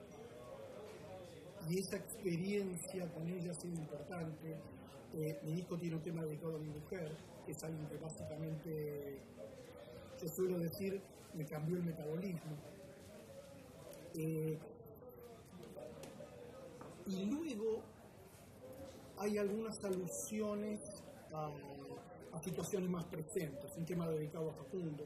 y 1.70 1.80
esa 1.80 1.96
experiencia 1.98 3.08
con 3.14 3.28
ella 3.30 3.52
ha 3.52 3.54
sido 3.54 3.76
importante. 3.76 4.58
Eh, 5.14 5.40
mi 5.44 5.54
disco 5.54 5.78
tiene 5.78 5.96
un 5.96 6.02
tema 6.04 6.24
dedicado 6.24 6.58
a 6.58 6.60
mi 6.60 6.68
mujer, 6.70 7.16
que 7.46 7.52
es 7.54 7.64
alguien 7.64 7.88
que 7.88 7.98
básicamente, 7.98 9.22
yo 10.22 10.28
suelo 10.28 10.60
decir, 10.60 11.02
me 11.34 11.46
cambió 11.46 11.78
el 11.78 11.84
metabolismo. 11.84 12.58
Eh, 14.16 14.58
y 17.06 17.26
luego 17.26 17.82
hay 19.18 19.38
algunas 19.38 19.84
alusiones 19.84 20.80
a, 21.34 21.50
a 22.34 22.40
situaciones 22.42 22.90
más 22.90 23.06
presentes. 23.06 23.76
Un 23.78 23.86
tema 23.86 24.08
dedicado 24.10 24.50
a 24.50 24.54
Facundo, 24.54 25.06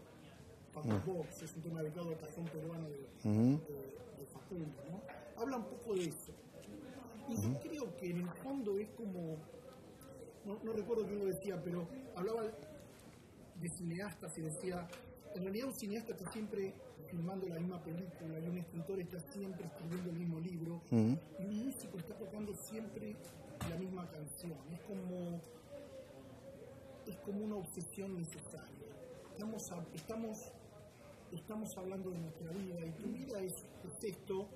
Facundo 0.73 1.01
Box, 1.05 1.41
es 1.43 1.55
un 1.55 1.61
tema 1.63 1.81
dedicado 1.81 2.09
al 2.09 2.17
cajón 2.17 2.45
peruano 2.45 2.87
de, 2.89 3.07
de- 3.29 3.97
de 4.19 4.25
Facundo. 4.31 4.77
¿no? 4.91 5.41
Habla 5.41 5.57
un 5.57 5.65
poco 5.65 5.93
de 5.95 6.05
eso. 6.05 6.31
Y 7.29 7.35
yo 7.35 7.59
creo 7.59 7.97
que 7.97 8.09
en 8.11 8.17
el 8.21 8.29
fondo 8.43 8.77
es 8.77 8.89
como, 8.91 9.37
no, 10.45 10.59
no 10.63 10.71
recuerdo 10.73 11.05
quién 11.05 11.19
lo 11.19 11.25
decía, 11.25 11.61
pero 11.63 11.87
hablaba 12.15 12.43
de 12.43 13.69
cineastas 13.69 14.37
y 14.37 14.41
decía, 14.41 14.87
en 15.38 15.44
realidad 15.44 15.67
un 15.67 15.74
cineasta 15.74 16.13
está 16.13 16.32
siempre 16.32 16.74
filmando 17.10 17.48
la 17.48 17.60
misma 17.60 17.82
película 17.84 18.39
y 18.39 18.50
un 18.50 18.58
escritor 18.58 19.00
está 19.00 19.20
siempre 19.32 19.67
escribiendo 19.67 20.10
el 20.10 20.17
mismo 20.17 20.39
libro 20.39 20.82
y 20.91 20.96
un 20.96 21.65
músico 21.65 21.98
está 22.00 22.15
tocando 22.15 22.53
siempre 22.56 23.15
la 23.70 23.75
misma 23.77 24.10
canción. 24.10 24.58
Es 24.74 24.79
como, 24.82 25.39
es 27.06 27.17
como 27.17 27.46
una 27.46 27.56
obsesión 27.58 28.17
necesaria. 28.17 28.88
Estamos, 29.32 29.63
estamos, 29.94 30.51
estamos 31.32 31.77
hablando 31.77 32.10
de 32.10 32.17
nuestra 32.17 32.51
vida 32.51 32.86
y 32.86 32.91
tu 32.94 33.08
vida 33.10 33.39
es, 33.39 33.53
esto 34.01 34.50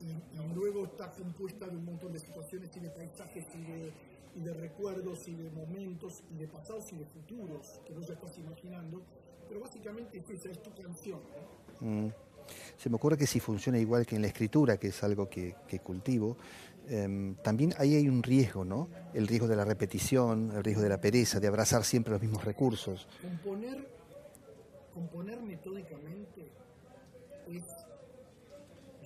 y, 0.00 0.54
luego 0.54 0.84
está 0.86 1.12
compuesta 1.12 1.66
de 1.66 1.76
un 1.76 1.84
montón 1.84 2.12
de 2.12 2.20
situaciones 2.20 2.74
y 2.74 2.80
de 2.80 2.90
paisajes 2.90 3.44
y 3.54 3.62
de, 3.62 3.92
y 4.34 4.40
de 4.40 4.54
recuerdos 4.54 5.28
y 5.28 5.34
de 5.34 5.50
momentos 5.50 6.22
y 6.30 6.36
de 6.36 6.48
pasados 6.48 6.90
y 6.92 6.96
de 6.96 7.04
futuros 7.04 7.80
que 7.86 7.92
vos 7.92 8.06
ya 8.06 8.14
estás 8.14 8.38
imaginando 8.38 9.02
pero 9.48 9.60
básicamente 9.60 10.22
esa 10.28 10.50
es 10.50 10.62
tu 10.62 10.70
canción. 10.72 11.20
Mm. 11.80 12.08
Se 12.76 12.88
me 12.88 12.96
ocurre 12.96 13.16
que 13.16 13.26
si 13.26 13.40
funciona 13.40 13.78
igual 13.78 14.06
que 14.06 14.16
en 14.16 14.22
la 14.22 14.28
escritura, 14.28 14.76
que 14.76 14.88
es 14.88 15.02
algo 15.02 15.28
que, 15.28 15.54
cultivo, 15.82 16.36
em, 16.88 17.34
también 17.36 17.74
ahí 17.78 17.96
hay 17.96 18.08
un 18.08 18.22
riesgo, 18.22 18.64
¿no? 18.64 18.88
El 19.14 19.26
riesgo 19.26 19.48
de 19.48 19.56
la 19.56 19.64
repetición, 19.64 20.52
el 20.54 20.62
riesgo 20.62 20.82
de 20.82 20.88
la 20.88 21.00
pereza, 21.00 21.40
de 21.40 21.48
abrazar 21.48 21.84
siempre 21.84 22.12
los 22.12 22.22
mismos 22.22 22.44
recursos. 22.44 23.08
Componer, 23.20 23.88
componer 24.94 25.40
metódicamente 25.42 26.50
es... 27.48 27.64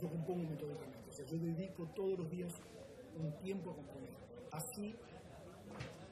Yo 0.00 0.08
compongo 0.08 0.48
metódicamente, 0.48 1.10
o 1.10 1.12
sea, 1.12 1.26
yo 1.26 1.36
dedico 1.36 1.84
todos 1.94 2.18
los 2.18 2.30
días 2.30 2.52
un 3.18 3.32
tiempo 3.42 3.70
a 3.70 3.74
componer. 3.74 4.08
Así, 4.50 4.94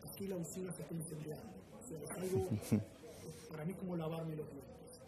así 0.05 0.27
la 0.27 0.37
usina 0.37 0.71
se 0.73 0.83
está 0.83 0.95
incendiando. 0.95 1.47
O 1.79 1.89
sea, 1.89 1.99
es 2.05 2.11
algo 2.11 2.49
para 3.49 3.65
mí 3.65 3.75
como 3.75 3.97
lavarme 3.97 4.37
los 4.37 4.51
dientes. 4.51 5.01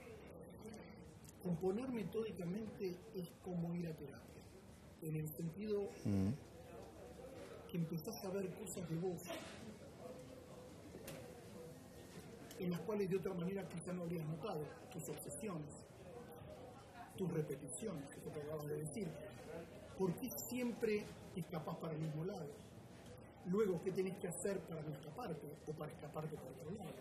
Componer 1.43 1.89
metódicamente 1.89 2.97
es 3.15 3.31
como 3.43 3.75
ir 3.75 3.87
a 3.87 3.97
terapia, 3.97 4.43
en 5.03 5.17
el 5.17 5.29
sentido 5.29 5.91
mm. 6.05 6.31
que 7.71 7.77
empezás 7.79 8.25
a 8.25 8.31
ver 8.31 8.53
cosas 8.55 8.89
de 8.89 8.97
vos 8.97 9.23
en 12.61 12.71
las 12.71 12.81
cuales 12.81 13.09
de 13.09 13.17
otra 13.17 13.33
manera 13.33 13.67
quizá 13.67 13.93
no 13.93 14.03
habrías 14.03 14.27
notado, 14.27 14.63
tus 14.93 15.09
obsesiones, 15.09 15.75
tus 17.17 17.33
repeticiones, 17.33 18.07
que 18.11 18.31
te 18.31 18.41
acabas 18.43 18.67
de 18.67 18.77
decir. 18.77 19.09
¿Por 19.99 20.15
qué 20.15 20.29
siempre 20.49 21.07
escapas 21.35 21.77
para 21.77 21.95
el 21.95 22.01
mismo 22.01 22.25
lado? 22.25 22.49
Luego, 23.47 23.81
¿qué 23.83 23.93
tenés 23.93 24.19
que 24.19 24.29
hacer 24.29 24.61
para 24.61 24.83
no 24.83 24.93
escaparte 24.93 25.47
o 25.67 25.73
para 25.73 25.91
escaparte 25.93 26.37
por 26.37 26.53
otro 26.53 26.71
lado? 26.73 26.93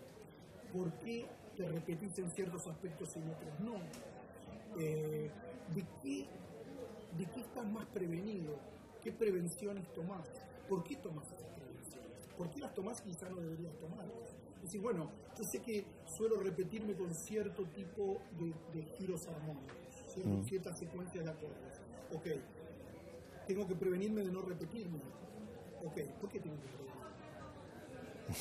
¿Por 0.72 0.92
qué 0.98 1.26
te 1.56 1.68
repetís 1.68 2.18
en 2.18 2.30
ciertos 2.30 2.66
aspectos 2.66 3.16
y 3.16 3.18
en 3.20 3.30
otros 3.30 3.60
no? 3.60 3.74
Eh, 4.78 5.30
¿de, 5.74 5.84
qué, 6.02 6.26
¿De 7.18 7.26
qué 7.26 7.40
estás 7.40 7.66
más 7.66 7.86
prevenido? 7.86 8.56
¿Qué 9.02 9.12
prevenciones 9.12 9.92
tomás? 9.92 10.28
¿Por 10.68 10.84
qué 10.84 10.96
tomás 10.96 11.26
esas 11.26 11.50
prevenciones? 11.50 12.28
¿Por 12.36 12.50
qué 12.50 12.60
las 12.60 12.74
tomás 12.74 13.00
quizá 13.00 13.28
no 13.28 13.36
deberías 13.36 13.76
tomarlas? 13.78 14.36
Es 14.56 14.64
decir, 14.64 14.80
bueno, 14.82 15.10
yo 15.36 15.44
sé 15.44 15.60
que 15.62 15.86
suelo 16.04 16.36
repetirme 16.36 16.94
con 16.94 17.14
cierto 17.14 17.64
tipo 17.64 18.20
de, 18.72 18.82
giros 18.98 19.26
armónicos, 19.26 20.16
mm. 20.24 20.44
ciertas 20.44 20.78
secuencias 20.78 21.24
de 21.24 21.30
acordes. 21.30 21.80
Ok, 22.12 22.26
tengo 23.46 23.66
que 23.66 23.74
prevenirme 23.74 24.22
de 24.22 24.30
no 24.30 24.42
repetirme. 24.42 24.98
Ok, 25.82 25.98
¿por 26.20 26.30
qué 26.30 26.40
tengo 26.40 26.56
que 26.56 26.68
prevenirme? 26.68 26.89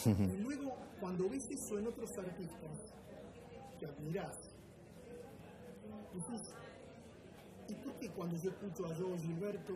Y 0.05 0.38
luego, 0.38 0.75
cuando 1.00 1.29
ves 1.29 1.50
eso 1.50 1.79
en 1.79 1.88
otros 1.88 2.10
artistas 2.17 2.93
que 3.79 3.86
admirás, 3.86 4.38
dices, 6.13 6.53
¿y 7.67 7.75
por 7.75 7.93
qué 8.00 8.10
cuando 8.12 8.36
yo 8.38 8.50
escucho 8.51 8.86
a 8.86 8.96
Joe 8.96 9.17
Gilberto 9.19 9.74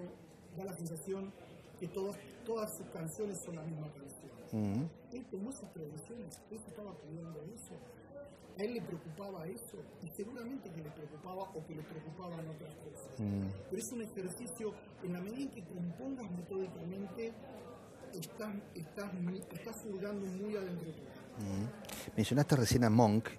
da 0.57 0.65
la 0.65 0.73
sensación 0.73 1.31
que 1.79 1.87
todas, 1.87 2.17
todas 2.45 2.69
sus 2.77 2.87
canciones 2.89 3.37
son 3.43 3.55
la 3.55 3.63
misma 3.63 3.91
canción? 3.91 4.89
Él 5.11 5.25
tomó 5.31 5.49
esas 5.49 5.69
prevenciones, 5.71 6.39
él 6.51 6.59
estaba 6.67 6.95
pidiendo 6.99 7.41
eso. 7.43 7.73
A 8.55 8.61
él 8.61 8.75
le 8.75 8.81
preocupaba 8.81 9.47
eso, 9.47 9.77
y 10.03 10.07
seguramente 10.15 10.69
que 10.69 10.81
le 10.81 10.91
preocupaba 10.91 11.41
o 11.55 11.65
que 11.65 11.73
le 11.73 11.81
preocupaban 11.81 12.47
otras 12.47 12.75
cosas. 12.75 13.15
Pero 13.17 13.81
es 13.81 13.91
un 13.91 14.01
ejercicio, 14.03 14.73
en 15.03 15.13
la 15.13 15.21
medida 15.21 15.41
en 15.41 15.49
que 15.49 15.63
compongas 15.63 16.29
metódicamente, 16.31 17.33
estás, 18.19 18.49
estás, 18.75 19.11
estás 19.51 19.85
muy 19.85 20.55
adentro 20.55 20.87
Mencionaste 22.15 22.55
recién 22.55 22.83
a 22.83 22.89
Monk 22.89 23.29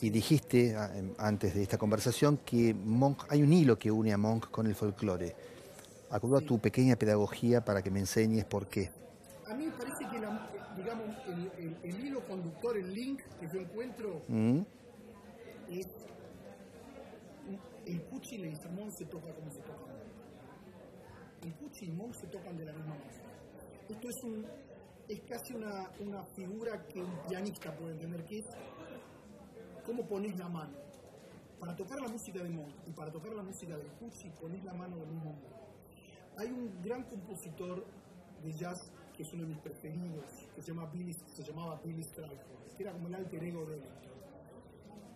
y 0.00 0.10
dijiste 0.10 0.70
em, 0.72 1.14
antes 1.18 1.54
de 1.54 1.62
esta 1.62 1.78
conversación 1.78 2.38
que 2.38 2.74
Monk, 2.74 3.24
hay 3.30 3.42
un 3.42 3.52
hilo 3.52 3.78
que 3.78 3.90
une 3.90 4.12
a 4.12 4.18
Monk 4.18 4.50
con 4.50 4.66
el 4.66 4.74
folclore. 4.74 5.34
Acudo 6.10 6.38
a 6.38 6.40
tu 6.40 6.58
pequeña 6.58 6.96
pedagogía 6.96 7.64
para 7.64 7.82
que 7.82 7.90
me 7.90 8.00
enseñes 8.00 8.44
por 8.44 8.68
qué. 8.68 8.90
A 9.46 9.54
mí 9.54 9.66
me 9.66 9.72
parece 9.72 10.04
que 10.08 10.18
digamos, 10.76 11.16
el, 11.82 12.04
hilo 12.04 12.24
conductor, 12.26 12.76
el 12.76 12.94
link 12.94 13.20
que 13.40 13.48
yo 13.52 13.60
encuentro 13.60 14.22
es 15.70 15.88
el 17.86 18.00
Pucci 18.02 18.36
y 18.36 18.42
el 18.42 18.70
Monk 18.72 18.90
se 18.90 19.06
tocan 19.06 19.32
como 19.32 19.50
se 19.50 19.60
tocan. 19.60 19.96
El 21.42 21.52
Pucci 21.54 21.86
y 21.86 21.90
Monk 21.90 22.14
se 22.14 22.26
tocan 22.26 22.56
de 22.56 22.64
la 22.66 22.72
misma 22.72 22.90
manera. 22.90 23.27
Esto 23.88 24.08
es, 24.08 24.22
un, 24.24 24.46
es 25.08 25.20
casi 25.20 25.54
una, 25.54 25.90
una 26.00 26.22
figura 26.36 26.86
que 26.86 27.00
un 27.00 27.18
pianista 27.26 27.74
puede 27.74 27.94
entender, 27.94 28.22
que 28.26 28.38
es 28.38 28.46
cómo 29.84 30.06
pones 30.06 30.38
la 30.38 30.48
mano. 30.48 30.76
Para 31.58 31.74
tocar 31.74 31.98
la 32.00 32.08
música 32.08 32.42
de 32.42 32.50
Monk 32.50 32.74
y 32.86 32.92
para 32.92 33.10
tocar 33.10 33.32
la 33.32 33.42
música 33.42 33.76
de 33.76 33.84
Pucci, 33.98 34.30
pones 34.40 34.62
la 34.62 34.74
mano 34.74 34.98
del 34.98 35.08
mismo 35.08 35.32
modo. 35.32 35.58
Hay 36.36 36.48
un 36.48 36.82
gran 36.82 37.02
compositor 37.04 37.84
de 38.44 38.52
jazz 38.52 38.92
que 39.16 39.22
es 39.22 39.32
uno 39.32 39.42
de 39.42 39.48
mis 39.48 39.58
preferidos, 39.58 40.24
que 40.54 40.62
se, 40.62 40.68
llama 40.68 40.86
Billy, 40.92 41.12
se 41.12 41.42
llamaba 41.42 41.80
Billy 41.82 42.04
Strayhorn, 42.04 42.38
que 42.76 42.82
era 42.82 42.92
como 42.92 43.08
el 43.08 43.14
alter 43.14 43.42
ego 43.42 43.64
de 43.64 43.74
él. 43.74 43.82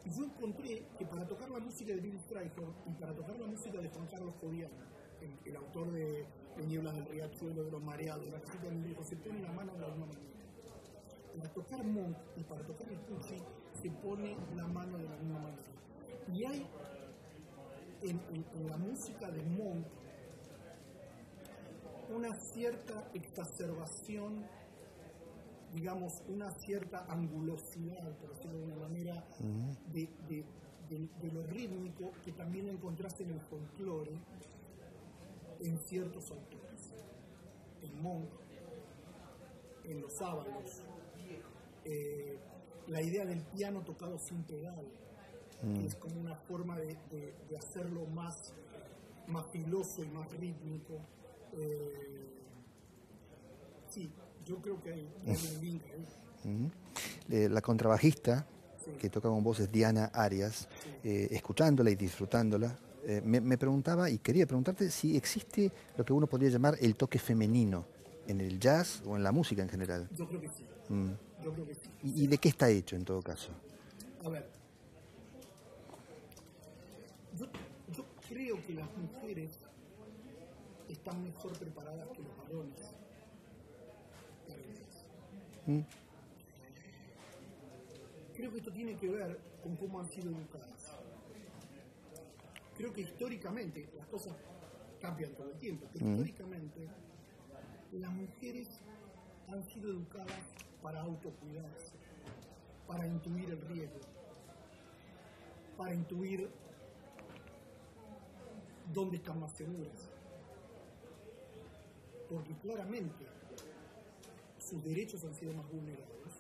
Y 0.05 0.11
yo 0.11 0.25
encontré 0.25 0.88
que 0.99 1.07
para 1.07 1.25
tocar 1.26 1.49
la 1.50 1.61
música 1.61 1.95
de 1.95 2.00
Billy 2.00 2.19
Strayhorn 2.21 2.75
y 2.87 2.95
para 2.95 3.14
tocar 3.14 3.38
la 3.38 3.47
música 3.47 3.79
de 3.81 3.88
Juan 3.91 4.07
Carlos 4.09 4.35
Codiano, 4.41 4.75
el 5.45 5.57
autor 5.57 5.91
de 5.93 6.26
de 6.57 6.67
nieblas 6.67 6.95
del 6.95 7.07
riachuelo, 7.07 7.64
de 7.64 7.71
los 7.71 7.83
mareados, 7.83 8.26
la 8.26 8.38
viejo, 8.71 9.05
se 9.05 9.17
pone 9.17 9.41
la 9.41 9.52
mano 9.52 9.73
de 9.75 9.81
la 9.81 9.88
misma 9.88 10.07
manera. 10.07 10.33
Para 11.37 11.52
tocar 11.52 11.85
Monk 11.85 12.17
y 12.37 12.43
para 12.45 12.62
tocar 12.67 12.88
el 12.91 12.99
Pucci 13.00 13.38
se 13.83 13.91
pone 13.91 14.37
la 14.55 14.67
mano 14.67 14.99
de 14.99 15.05
la 15.05 15.17
misma 15.17 15.41
manera. 15.41 15.62
Y 16.33 16.45
hay 16.45 16.67
en, 18.02 18.69
la 18.69 18.76
música 18.76 19.31
de 19.31 19.43
Monk 19.43 19.87
una 22.14 22.35
cierta 22.52 23.11
exacerbación, 23.14 24.45
digamos, 25.73 26.12
una 26.29 26.50
cierta 26.67 27.07
angulosidad, 27.09 28.14
por 28.19 28.35
decirlo 28.35 28.59
de 28.59 28.64
una 28.64 28.76
manera, 28.76 29.25
de, 29.91 30.11
de, 30.29 30.45
de, 30.91 31.33
lo 31.33 31.43
rítmico 31.45 32.12
que 32.23 32.33
también 32.33 32.69
encontraste 32.69 33.23
en 33.23 33.31
el 33.31 33.41
folclore 33.41 34.12
en 35.62 35.78
ciertos 35.78 36.31
autores. 36.31 36.92
En 37.83 38.02
Monk, 38.02 38.31
en 39.85 40.00
los 40.00 40.12
sábados, 40.12 40.83
eh, 41.85 42.38
la 42.88 43.02
idea 43.02 43.25
del 43.25 43.42
piano 43.42 43.83
tocado 43.83 44.19
sin 44.19 44.42
pedal, 44.45 44.85
que 45.61 45.66
mm. 45.66 45.87
es 45.87 45.95
como 45.97 46.21
una 46.21 46.35
forma 46.35 46.76
de, 46.78 46.97
hacerlo 47.57 48.07
más, 48.07 48.52
más 49.28 49.47
filoso 49.50 50.04
y 50.04 50.09
más 50.09 50.31
rítmico. 50.33 50.95
Eh, 51.57 52.26
sí, 53.88 54.12
yo 54.45 54.61
creo 54.61 54.81
que 54.81 54.92
hay, 54.92 55.09
un 55.26 55.61
link 55.61 55.83
ahí. 55.92 56.50
Mm. 56.50 56.66
Eh, 57.31 57.49
la 57.49 57.61
contrabajista 57.61 58.47
que 59.00 59.09
toca 59.09 59.28
con 59.28 59.45
voces 59.45 59.71
Diana 59.71 60.07
Arias, 60.07 60.69
escuchándola 61.04 61.88
y 61.90 61.95
disfrutándola, 61.95 62.76
eh, 63.04 63.21
me, 63.25 63.59
preguntaba 63.59 64.09
y 64.11 64.18
quería 64.18 64.47
preguntarte 64.47 64.88
si 64.90 65.16
existe 65.16 65.73
lo 65.97 66.04
que 66.04 66.12
uno 66.12 66.28
podría 66.28 66.50
llamar 66.50 66.76
el 66.80 66.94
toque 66.94 67.18
femenino 67.18 67.85
en 68.28 68.40
el 68.40 68.61
jazz 68.61 69.02
o 69.04 69.16
en 69.16 69.25
la 69.25 69.32
música 69.32 69.61
en 69.62 69.68
general. 69.68 70.09
Yo 70.16 70.28
creo 70.28 70.40
que 70.40 70.49
sí. 70.49 70.64
Mm. 70.88 71.11
Yo 71.42 71.52
creo 71.52 71.66
que 71.66 71.75
sí. 71.75 71.90
¿Y, 72.02 72.26
de 72.28 72.38
qué 72.38 72.49
está 72.49 72.68
hecho 72.71 72.94
en 72.94 73.04
todo 73.04 73.21
caso? 73.21 73.50
A 74.25 74.28
ver. 74.28 74.49
Yo, 77.37 77.47
creo 78.28 78.64
que 78.64 78.75
las 78.75 78.88
mujeres 78.97 79.59
están 80.88 81.25
mejor 81.25 81.52
preparadas 81.59 82.09
que 82.11 82.23
los 82.23 82.37
varones 82.37 82.94
mm. 85.66 85.80
Creo 88.37 88.50
que 88.50 88.59
esto 88.59 88.73
tiene 88.73 88.97
que 88.97 89.09
ver 89.09 89.40
con 89.62 89.76
cómo 89.76 90.00
han 90.00 90.09
sido 90.09 90.30
educadas 90.30 90.82
creo 92.83 92.93
que 92.93 93.03
históricamente, 93.03 93.89
las 93.97 94.09
cosas 94.09 94.35
cambian 95.01 95.33
todo 95.37 95.49
el 95.53 95.57
tiempo, 95.57 95.87
pero 95.93 96.05
históricamente 96.05 96.89
las 97.93 98.12
mujeres 98.12 98.81
han 99.47 99.62
sido 99.62 99.93
educadas 99.93 100.43
para 100.83 101.01
autocuidarse, 101.01 101.93
para 102.89 103.07
intuir 103.07 103.51
el 103.51 103.61
riesgo, 103.69 104.01
para 105.79 105.95
intuir 105.95 106.51
dónde 108.93 109.19
están 109.19 109.39
más 109.39 109.53
seguras. 109.53 110.11
Porque 112.29 112.53
claramente 112.57 113.25
sus 114.59 114.83
derechos 114.83 115.23
han 115.23 115.35
sido 115.37 115.53
más 115.53 115.71
vulnerados 115.71 116.35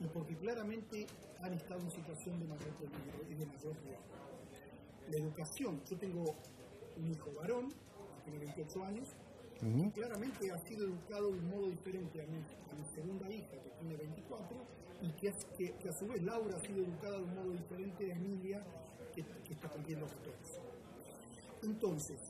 y 0.00 0.06
porque 0.06 0.36
claramente 0.36 1.08
han 1.40 1.52
estado 1.52 1.80
en 1.80 1.90
situación 1.90 2.38
de 2.38 2.46
mayor 2.46 2.76
peligro 2.76 3.24
y 3.28 3.34
de 3.34 3.46
mayor 3.46 3.74
riesgo. 3.82 4.29
La 5.10 5.16
educación, 5.16 5.82
yo 5.84 5.98
tengo 5.98 6.36
un 6.96 7.10
hijo 7.10 7.32
varón, 7.34 7.68
tiene 8.24 8.38
28 8.38 8.84
años, 8.84 9.08
y 9.62 9.90
claramente 9.90 10.50
ha 10.52 10.58
sido 10.58 10.86
educado 10.86 11.32
de 11.32 11.38
un 11.38 11.50
modo 11.50 11.68
diferente 11.68 12.22
a 12.22 12.26
mi, 12.26 12.38
a 12.38 12.74
mi 12.74 12.84
segunda 12.94 13.30
hija, 13.30 13.50
que 13.62 13.70
tiene 13.78 13.96
24, 13.96 14.56
y 15.02 15.10
que, 15.12 15.34
que, 15.56 15.72
que, 15.76 15.88
a 15.88 15.92
su 15.92 16.06
vez 16.06 16.22
Laura 16.22 16.56
ha 16.56 16.60
sido 16.60 16.84
educada 16.84 17.18
de 17.18 17.24
un 17.24 17.34
modo 17.34 17.50
diferente 17.52 18.12
a 18.12 18.16
Emilia, 18.16 18.64
que, 19.14 19.24
que 19.24 19.54
está 19.54 19.68
cumpliendo 19.68 20.06
14. 20.06 20.60
Entonces, 21.62 22.20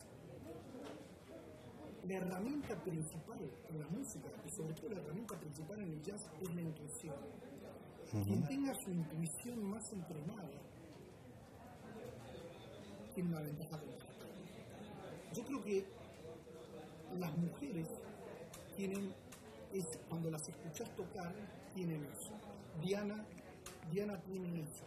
la 2.08 2.14
herramienta 2.14 2.82
principal 2.82 3.38
en 3.68 3.78
la 3.78 3.86
música, 3.88 4.28
y 4.46 4.50
sobre 4.50 4.74
todo 4.74 4.90
la 4.90 5.00
herramienta 5.00 5.38
principal 5.38 5.80
en 5.80 5.92
el 5.92 6.02
jazz, 6.02 6.30
es 6.40 6.54
la 6.54 6.62
intuición. 6.62 7.14
Quien 8.10 8.42
tenga 8.44 8.74
su 8.74 8.90
intuición 8.90 9.62
más 9.62 9.92
entrenada, 9.92 10.50
tiene 13.14 13.30
una 13.30 13.40
ventaja 13.40 13.78
Yo 15.34 15.44
creo 15.44 15.62
que 15.62 15.84
las 17.18 17.36
mujeres 17.36 17.88
tienen, 18.76 19.12
cuando 20.08 20.30
las 20.30 20.48
escuchas 20.48 20.94
tocar, 20.96 21.32
tienen 21.74 22.04
eso. 22.04 22.32
Diana, 22.82 23.24
Diana 23.90 24.20
tiene 24.22 24.62
eso. 24.62 24.84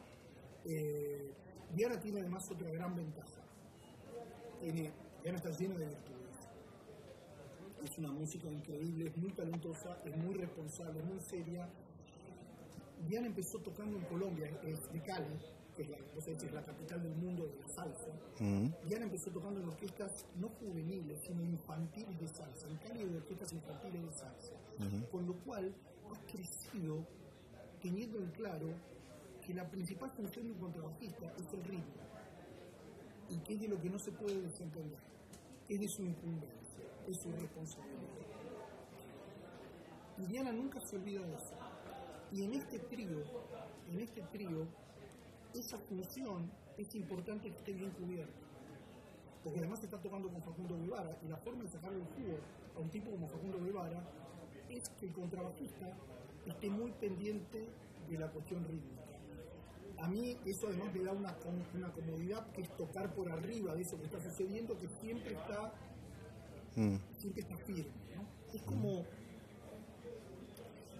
Eh, 0.65 1.31
Diana 1.75 1.99
tiene 1.99 2.21
además 2.21 2.49
otra 2.49 2.69
gran 2.69 2.95
ventaja. 2.95 3.41
Diana 4.61 5.37
está 5.37 5.51
llena 5.51 5.75
de 5.75 5.87
virtudes. 5.87 6.49
Es 7.83 7.97
una 7.97 8.11
música 8.11 8.49
increíble, 8.49 9.07
es 9.07 9.17
muy 9.17 9.31
talentosa, 9.33 9.97
es 10.05 10.15
muy 10.15 10.35
responsable, 10.35 11.01
muy 11.03 11.19
seria, 11.19 11.67
Diana 13.07 13.27
empezó 13.27 13.59
tocando 13.59 13.97
en 13.97 14.05
Colombia, 14.05 14.49
es 14.63 14.91
de 14.91 15.01
Cali, 15.01 15.37
que 15.75 15.83
es 15.83 15.89
la, 15.89 15.97
es 15.97 16.53
la 16.53 16.63
capital 16.63 17.01
del 17.01 17.15
mundo 17.15 17.45
de 17.45 17.55
la 17.59 17.67
salsa. 17.67 18.11
Diana 18.85 19.05
empezó 19.05 19.31
tocando 19.31 19.59
en 19.59 19.67
orquestas 19.67 20.25
no 20.35 20.49
juveniles, 20.49 21.19
sino 21.25 21.43
infantiles 21.43 22.19
de 22.19 22.27
salsa, 22.27 22.67
en 22.67 22.77
Cali 22.77 23.03
de 23.03 23.17
orquestas 23.17 23.53
infantiles 23.53 24.05
de 24.05 24.11
salsa. 24.11 24.53
Con 25.11 25.27
lo 25.27 25.33
cual 25.43 25.73
ha 26.11 26.31
crecido 26.31 27.05
teniendo 27.81 28.19
en 28.19 28.29
claro 28.31 28.67
que 29.45 29.53
la 29.53 29.69
principal 29.69 30.09
función 30.11 30.45
de 30.45 30.51
un 30.53 30.59
contrabajista 30.59 31.33
es 31.37 31.53
el 31.53 31.63
ritmo 31.65 32.03
y 33.29 33.37
que 33.39 33.53
es 33.55 33.61
de 33.61 33.67
lo 33.67 33.81
que 33.81 33.89
no 33.89 33.99
se 33.99 34.11
puede 34.11 34.41
desentender, 34.41 34.99
es 35.67 35.79
de 35.79 35.87
su 35.87 36.03
incumbencia, 36.03 36.83
es 37.07 37.17
su 37.17 37.31
responsabilidad. 37.31 38.23
Y 40.17 40.25
Diana 40.27 40.51
nunca 40.51 40.79
se 40.79 40.95
olvida 40.95 41.21
de 41.21 41.33
eso. 41.33 41.55
Y 42.31 42.43
en 42.43 42.53
este 42.53 42.79
trío, 42.79 43.23
en 43.91 43.99
este 43.99 44.21
trío, 44.31 44.67
esa 45.53 45.77
función 45.77 46.51
es 46.77 46.93
importante 46.95 47.49
que 47.49 47.57
esté 47.57 47.73
bien 47.73 47.91
cubierta. 47.91 48.33
Porque 49.43 49.59
además 49.59 49.83
está 49.83 50.01
tocando 50.01 50.29
con 50.29 50.41
Facundo 50.41 50.77
Guevara 50.77 51.17
y 51.21 51.27
la 51.27 51.37
forma 51.37 51.63
de 51.63 51.69
sacarle 51.69 51.97
el 51.97 52.05
jugo 52.05 52.37
a 52.75 52.79
un 52.79 52.89
tipo 52.89 53.11
como 53.11 53.27
Facundo 53.27 53.59
Guevara 53.59 54.01
es 54.69 54.89
que 54.89 55.07
el 55.07 55.13
contrabajista 55.13 55.93
esté 56.45 56.69
muy 56.69 56.91
pendiente 56.93 57.67
de 58.09 58.17
la 58.17 58.29
cuestión 58.31 58.65
rítmica. 58.65 59.03
A 59.97 60.07
mí 60.07 60.37
eso 60.45 60.67
además 60.67 60.93
me 60.93 61.03
da 61.03 61.11
una, 61.11 61.35
una 61.75 61.91
comodidad 61.91 62.51
que 62.51 62.61
es 62.61 62.77
tocar 62.77 63.13
por 63.13 63.29
arriba 63.29 63.75
de 63.75 63.81
eso 63.81 63.97
que 63.97 64.05
está 64.05 64.19
sucediendo, 64.21 64.77
que 64.77 64.87
siempre 65.01 65.33
está, 65.33 65.73
mm. 66.75 66.95
siempre 67.17 67.41
está 67.41 67.57
firme. 67.57 67.91
¿no? 68.15 68.25
Es 68.53 68.61
como 68.63 69.05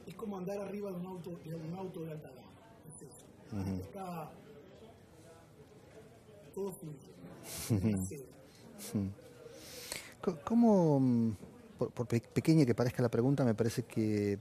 es 0.06 0.16
como 0.16 0.38
andar 0.38 0.60
arriba 0.60 0.92
de 0.92 0.98
un 0.98 1.06
auto 1.06 1.32
de, 1.44 1.56
un 1.56 1.74
auto 1.76 2.04
de 2.04 2.12
alta 2.12 2.30
gama. 2.30 2.52
Es 2.88 3.02
eso. 3.02 3.26
Uh 3.52 3.56
-huh. 3.56 3.82
Está. 3.82 4.32
¿Cómo, 10.46 11.02
por, 11.78 11.92
por, 11.92 12.08
pequeña 12.08 12.66
que 12.66 12.76
parezca 12.76 13.02
la 13.02 13.10
pregunta, 13.10 13.44
me 13.44 13.54
parece 13.54 13.84
que 13.84 14.39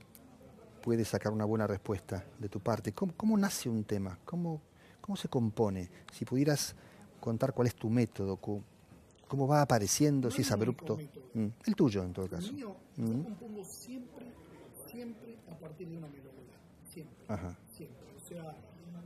puede 0.82 1.04
sacar 1.04 1.32
una 1.32 1.44
buena 1.44 1.66
respuesta 1.66 2.24
de 2.38 2.48
tu 2.48 2.60
parte? 2.60 2.92
¿Cómo, 2.92 3.12
cómo 3.16 3.36
nace 3.36 3.68
un 3.68 3.84
tema? 3.84 4.18
¿Cómo, 4.24 4.60
¿Cómo 5.00 5.16
se 5.16 5.28
compone? 5.28 5.88
Si 6.12 6.24
pudieras 6.24 6.74
contar 7.20 7.52
cuál 7.54 7.68
es 7.68 7.74
tu 7.74 7.88
método, 7.88 8.36
cómo 8.36 9.48
va 9.48 9.62
apareciendo, 9.62 10.28
no 10.28 10.34
si 10.34 10.42
es 10.42 10.52
abrupto. 10.52 10.98
Mm. 11.34 11.46
El 11.66 11.74
tuyo, 11.74 12.02
en 12.02 12.12
todo 12.12 12.28
caso. 12.28 12.48
El 12.48 12.54
mío, 12.54 12.76
mm. 12.96 13.06
yo 13.06 13.24
compongo 13.24 13.64
siempre, 13.64 14.26
siempre 14.86 15.38
a 15.50 15.58
partir 15.58 15.88
de 15.88 15.96
una 15.96 16.08
melodía. 16.08 16.32
Siempre. 16.90 17.24
Ajá. 17.28 17.56
Siempre. 17.74 18.06
O 18.14 18.20
sea, 18.20 18.54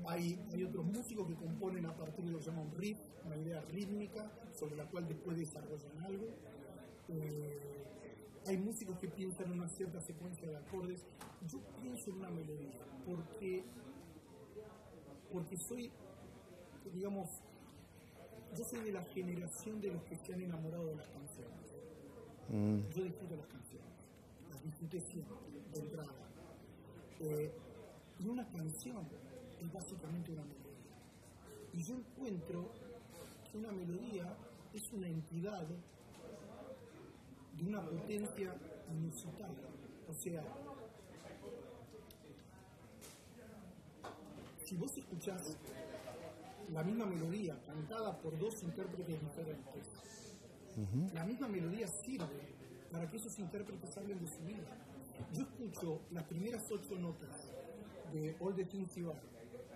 hay, 0.08 0.38
hay, 0.52 0.64
otros 0.64 0.84
músicos 0.86 1.26
que 1.26 1.34
componen 1.34 1.86
a 1.86 1.96
partir 1.96 2.24
de 2.24 2.30
lo 2.30 2.38
que 2.38 2.44
se 2.44 2.50
llama 2.50 2.62
un 2.62 2.72
riff, 2.72 2.98
una 3.24 3.36
idea 3.36 3.60
rítmica, 3.62 4.30
sobre 4.52 4.76
la 4.76 4.86
cual 4.86 5.08
después 5.08 5.36
desarrollan 5.36 6.04
algo. 6.04 6.26
Eh, 7.08 7.86
hay 8.46 8.58
músicos 8.58 8.98
que 8.98 9.08
piensan 9.08 9.46
en 9.46 9.60
una 9.60 9.68
cierta 9.68 10.00
secuencia 10.00 10.48
de 10.48 10.56
acordes. 10.56 11.04
Yo 11.46 11.60
pienso 11.80 12.10
en 12.10 12.16
una 12.16 12.30
melodía 12.30 12.86
porque, 13.04 13.64
porque 15.32 15.56
soy, 15.68 15.90
digamos, 16.92 17.28
yo 18.56 18.64
soy 18.64 18.80
de 18.84 18.92
la 18.92 19.04
generación 19.04 19.80
de 19.80 19.92
los 19.92 20.02
que 20.04 20.16
se 20.16 20.32
han 20.32 20.40
enamorado 20.40 20.86
de 20.86 20.96
las 20.96 21.08
canciones. 21.08 21.74
Mm. 22.48 22.78
Yo 22.94 23.02
disfruto 23.02 23.36
las 23.36 23.46
canciones, 23.46 23.90
las 24.50 24.62
disfruté 24.62 25.00
siempre, 25.00 25.36
de 25.72 25.80
entrada. 25.80 26.14
Eh, 27.20 27.52
y 28.20 28.28
una 28.28 28.46
canción 28.48 29.06
es 29.66 29.72
básicamente 29.72 30.32
una 30.32 30.44
melodía. 30.44 30.66
Y 31.72 31.82
yo 31.82 31.94
encuentro 31.94 32.72
que 33.50 33.58
una 33.58 33.72
melodía 33.72 34.36
es 34.72 34.92
una 34.92 35.08
entidad 35.08 35.66
de 37.54 37.64
una 37.64 37.84
potencia 37.84 38.54
inusitada. 38.92 39.54
O 40.08 40.14
sea, 40.14 40.42
si 44.64 44.76
vos 44.76 44.96
escuchás 44.96 45.56
la 46.72 46.82
misma 46.82 47.06
melodía 47.06 47.58
cantada 47.64 48.18
por 48.20 48.38
dos 48.38 48.62
intérpretes 48.62 49.20
diferentes, 49.20 49.86
uh 50.76 50.80
-huh. 50.80 51.12
la 51.14 51.24
misma 51.24 51.48
melodía 51.48 51.86
sirve 52.04 52.54
para 52.90 53.08
que 53.08 53.16
esos 53.16 53.38
intérpretes 53.38 53.96
hablen 53.96 54.18
de 54.20 54.28
su 54.28 54.42
vida. 54.44 54.86
Yo 55.32 55.42
escucho 55.42 56.00
las 56.10 56.24
primeras 56.24 56.62
ocho 56.70 56.98
notas 56.98 57.56
de 58.12 58.36
All 58.40 58.54
the 58.54 58.64
Things 58.64 58.94
You 58.94 59.10
Are, 59.10 59.20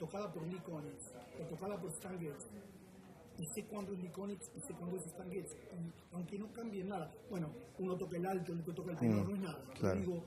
tocada 0.00 0.32
por 0.32 0.42
Konitz, 0.62 1.12
o 1.38 1.42
tocada 1.44 1.78
por 1.78 1.90
Stan 1.90 2.18
Getz, 2.18 2.46
y 3.38 3.46
sé 3.46 3.64
cuándo 3.66 3.92
es 3.92 4.10
Konitz 4.10 4.50
y 4.56 4.60
sé 4.60 4.72
cuándo 4.72 4.96
es 4.96 5.04
Stan 5.06 5.30
Getz, 5.30 5.52
y 5.52 6.14
aunque 6.14 6.38
no 6.38 6.50
cambie 6.52 6.82
nada, 6.82 7.12
bueno, 7.28 7.50
uno 7.78 7.96
toca 7.96 8.16
el 8.16 8.24
alto, 8.24 8.52
el 8.52 8.60
otro 8.60 8.74
toca 8.74 8.92
el 8.92 8.98
tenor, 8.98 9.26
mm, 9.26 9.28
no 9.28 9.34
es 9.36 9.42
nada, 9.42 9.64
claro. 9.78 10.00
digo, 10.00 10.22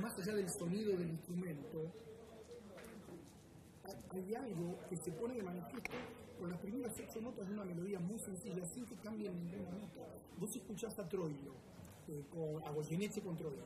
más 0.00 0.16
allá 0.20 0.34
del 0.34 0.48
sonido 0.48 0.96
del 0.96 1.10
instrumento, 1.10 1.92
hay 4.10 4.34
algo 4.34 4.78
que 4.88 4.96
se 4.96 5.10
pone 5.10 5.34
de 5.34 5.42
manifiesto 5.42 5.90
con 6.38 6.50
las 6.50 6.60
primeras 6.60 6.92
ocho 7.00 7.20
notas 7.20 7.48
de 7.48 7.54
una 7.54 7.64
melodía 7.64 7.98
muy 7.98 8.18
sencilla, 8.20 8.64
sin 8.66 8.86
que 8.86 8.94
cambie 8.96 9.30
ninguna 9.30 9.70
nota. 9.70 10.06
Vos 10.38 10.54
escuchás 10.54 10.98
a 10.98 11.08
Troilo, 11.08 11.54
eh, 12.08 12.24
con, 12.30 12.62
a 12.64 12.70
Goyeneche 12.70 13.20
con 13.20 13.36
Troilo, 13.36 13.64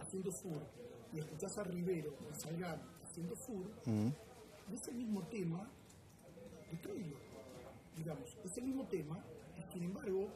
haciendo 0.00 0.30
sur, 0.32 0.62
y 1.12 1.18
escuchás 1.18 1.58
a 1.58 1.64
Rivero, 1.64 2.14
a 2.30 2.34
Salgado, 2.34 2.82
haciendo 3.12 3.36
sur, 3.36 3.66
Mm. 3.86 4.08
es 4.74 4.88
el 4.88 4.94
mismo 4.94 5.22
tema 5.28 5.68
de 6.70 6.78
Troilo, 6.78 7.16
digamos, 7.96 8.36
es 8.44 8.56
el 8.56 8.64
mismo 8.64 8.86
tema, 8.88 9.22
y 9.58 9.72
sin 9.72 9.82
embargo, 9.84 10.28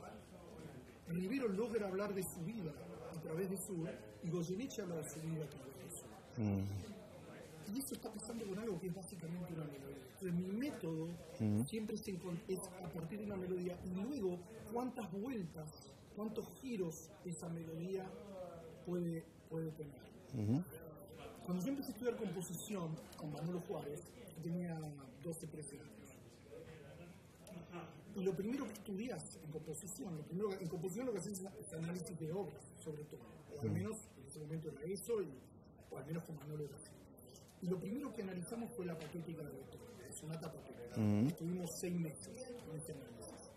Rivero 1.08 1.48
logra 1.48 1.86
hablar 1.88 2.12
de 2.14 2.22
su 2.22 2.40
vida 2.44 2.72
a 3.16 3.20
través 3.20 3.48
de 3.48 3.56
sur, 3.56 3.88
y 4.24 4.28
Goyeneche 4.30 4.82
habla 4.82 4.96
de 4.96 5.08
su 5.08 5.20
vida 5.20 5.44
a 5.44 5.48
través 5.48 5.76
de 5.78 5.90
sur. 5.90 6.08
Mm. 6.44 7.74
Y 7.74 7.78
eso 7.78 7.94
está 7.94 8.12
pasando 8.12 8.44
con 8.46 8.58
algo 8.58 8.78
que 8.80 8.88
es 8.88 8.94
básicamente 8.94 9.52
una 9.54 9.64
melodía. 9.64 9.96
Entonces, 10.12 10.34
mi 10.34 10.46
método 10.58 11.08
Mm. 11.40 11.62
siempre 11.64 11.96
se 11.96 12.10
es 12.10 12.58
a 12.84 12.88
partir 12.90 13.18
de 13.20 13.24
una 13.24 13.36
melodía 13.36 13.78
y 13.84 13.90
luego 13.94 14.38
cuántas 14.72 15.10
vueltas, 15.12 15.70
cuántos 16.14 16.46
giros 16.60 17.10
esa 17.24 17.48
melodía 17.48 18.04
puede, 18.84 19.24
puede 19.48 19.70
tener. 19.72 20.06
Cuando 21.46 21.64
yo 21.64 21.70
empecé 21.70 21.90
a 21.90 21.94
estudiar 21.94 22.16
composición 22.16 22.96
con 23.16 23.32
Manolo 23.32 23.60
Juárez, 23.60 24.02
tenía 24.42 24.76
12, 25.22 25.46
13 25.46 25.78
años. 25.78 25.92
y 28.16 28.24
lo 28.24 28.34
primero 28.34 28.66
que 28.66 28.72
estudias 28.72 29.38
en 29.44 29.52
composición, 29.52 30.16
lo 30.16 30.24
primero 30.24 30.48
que, 30.48 30.64
en 30.64 30.68
composición 30.68 31.06
lo 31.06 31.12
que 31.12 31.18
haces 31.18 31.44
es 31.60 31.72
análisis 31.72 32.18
de 32.18 32.32
obras, 32.32 32.64
sobre 32.82 33.04
todo, 33.04 33.20
o 33.56 33.60
al 33.60 33.70
menos 33.70 33.96
en 34.18 34.26
ese 34.26 34.40
momento 34.40 34.70
era 34.70 34.82
eso, 34.82 35.22
y, 35.22 35.28
o 35.92 35.98
al 35.98 36.06
menos 36.06 36.24
con 36.24 36.34
Manolo 36.36 36.64
era 36.64 36.74
así. 36.74 36.90
Y 37.62 37.68
lo 37.68 37.78
primero 37.78 38.12
que 38.12 38.22
analizamos 38.22 38.72
fue 38.72 38.84
la 38.84 38.98
patética 38.98 39.44
de 39.44 39.52
la 39.52 40.12
sonata 40.12 40.52
patética. 40.52 40.96
Estuvimos 41.28 41.70
seis 41.78 41.94
meses 41.94 42.54
en 42.68 42.76
ese 42.76 42.92
análisis. 42.92 43.52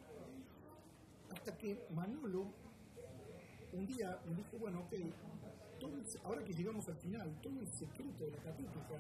Hasta 1.32 1.58
que 1.58 1.88
Manolo 1.90 2.54
un 3.74 3.88
día 3.88 4.20
me 4.26 4.36
dijo, 4.36 4.58
bueno, 4.60 4.82
ok, 4.82 4.94
ahora 6.24 6.44
que 6.44 6.54
llegamos 6.54 6.88
al 6.88 6.98
final, 6.98 7.40
todo 7.42 7.60
el 7.60 7.68
secreto 7.68 8.26
de 8.26 8.32
la 8.32 8.38
patética 8.38 8.98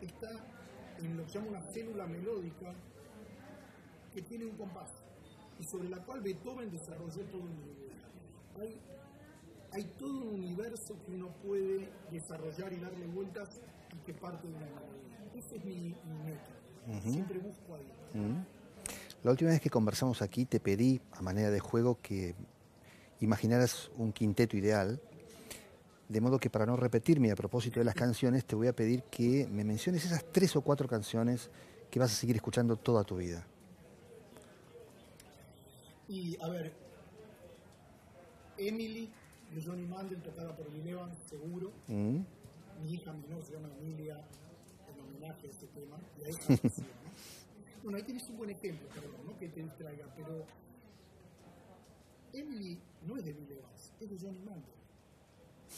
está 0.00 0.30
en 0.98 1.16
lo 1.16 1.24
que 1.26 1.32
llama 1.32 1.48
una 1.48 1.62
célula 1.72 2.06
melódica 2.06 2.72
que 4.12 4.22
tiene 4.22 4.44
un 4.44 4.56
compás 4.56 4.90
y 5.58 5.64
sobre 5.64 5.88
la 5.88 5.98
cual 5.98 6.20
Beethoven 6.20 6.70
desarrolló 6.70 7.22
todo 7.24 7.42
un 7.42 7.50
universo. 7.50 8.08
Hay, 8.60 8.80
hay 9.72 9.84
todo 9.98 10.22
un 10.22 10.28
universo 10.34 10.96
que 11.06 11.12
uno 11.12 11.28
puede 11.42 11.88
desarrollar 12.10 12.72
y 12.72 12.76
darle 12.76 13.06
vueltas 13.06 13.60
y 13.94 14.04
que 14.04 14.14
parte 14.14 14.46
de 14.46 14.54
una 14.54 14.66
melodía. 14.66 15.30
Ese 15.36 15.56
es 15.56 15.64
mi, 15.64 15.94
meta. 16.24 17.00
Siempre 17.02 17.38
busco 17.38 17.74
ahí. 17.74 17.86
La 19.22 19.30
última 19.30 19.50
vez 19.50 19.60
que 19.60 19.70
conversamos 19.70 20.20
aquí 20.20 20.44
te 20.44 20.58
pedí, 20.58 21.00
a 21.12 21.22
manera 21.22 21.50
de 21.50 21.60
juego, 21.60 21.98
que 22.02 22.34
imaginaras 23.20 23.90
un 23.96 24.12
quinteto 24.12 24.56
ideal. 24.56 25.00
De 26.12 26.20
modo 26.20 26.38
que 26.38 26.50
para 26.50 26.66
no 26.66 26.76
repetirme 26.76 27.30
a 27.30 27.34
propósito 27.34 27.80
de 27.80 27.86
las 27.86 27.94
canciones, 27.94 28.44
te 28.44 28.54
voy 28.54 28.66
a 28.66 28.76
pedir 28.76 29.04
que 29.04 29.48
me 29.50 29.64
menciones 29.64 30.04
esas 30.04 30.22
tres 30.30 30.54
o 30.56 30.60
cuatro 30.60 30.86
canciones 30.86 31.48
que 31.90 31.98
vas 31.98 32.12
a 32.12 32.14
seguir 32.14 32.36
escuchando 32.36 32.76
toda 32.76 33.02
tu 33.02 33.16
vida. 33.16 33.46
Y 36.10 36.36
a 36.42 36.50
ver, 36.50 36.74
Emily 38.58 39.08
de 39.54 39.62
Johnny 39.62 39.86
Mandel, 39.86 40.20
tocada 40.20 40.54
por 40.54 40.70
Bill 40.70 40.86
Evans, 40.86 41.16
seguro. 41.30 41.72
Mm. 41.88 42.18
Mi 42.82 42.92
hija 42.92 43.14
menor 43.14 43.42
se 43.42 43.54
llama 43.54 43.70
Emilia, 43.80 44.22
en 44.92 45.00
homenaje 45.00 45.46
a 45.46 45.50
este 45.50 45.66
tema. 45.68 45.96
Y 46.20 46.24
ahí 46.24 46.30
está 46.32 46.68
Bueno, 47.82 47.96
ahí 47.96 48.02
tienes 48.02 48.28
un 48.28 48.36
buen 48.36 48.50
ejemplo, 48.50 48.86
perdón, 48.88 49.26
¿no? 49.26 49.38
que 49.38 49.48
te 49.48 49.62
distraiga, 49.62 50.12
pero 50.14 50.44
Emily 52.34 52.78
no 53.06 53.16
es 53.16 53.24
de 53.24 53.32
Bill 53.32 53.50
Evans, 53.50 53.92
es 53.98 54.10
de 54.10 54.18
Johnny 54.18 54.40
Mandel. 54.40 54.81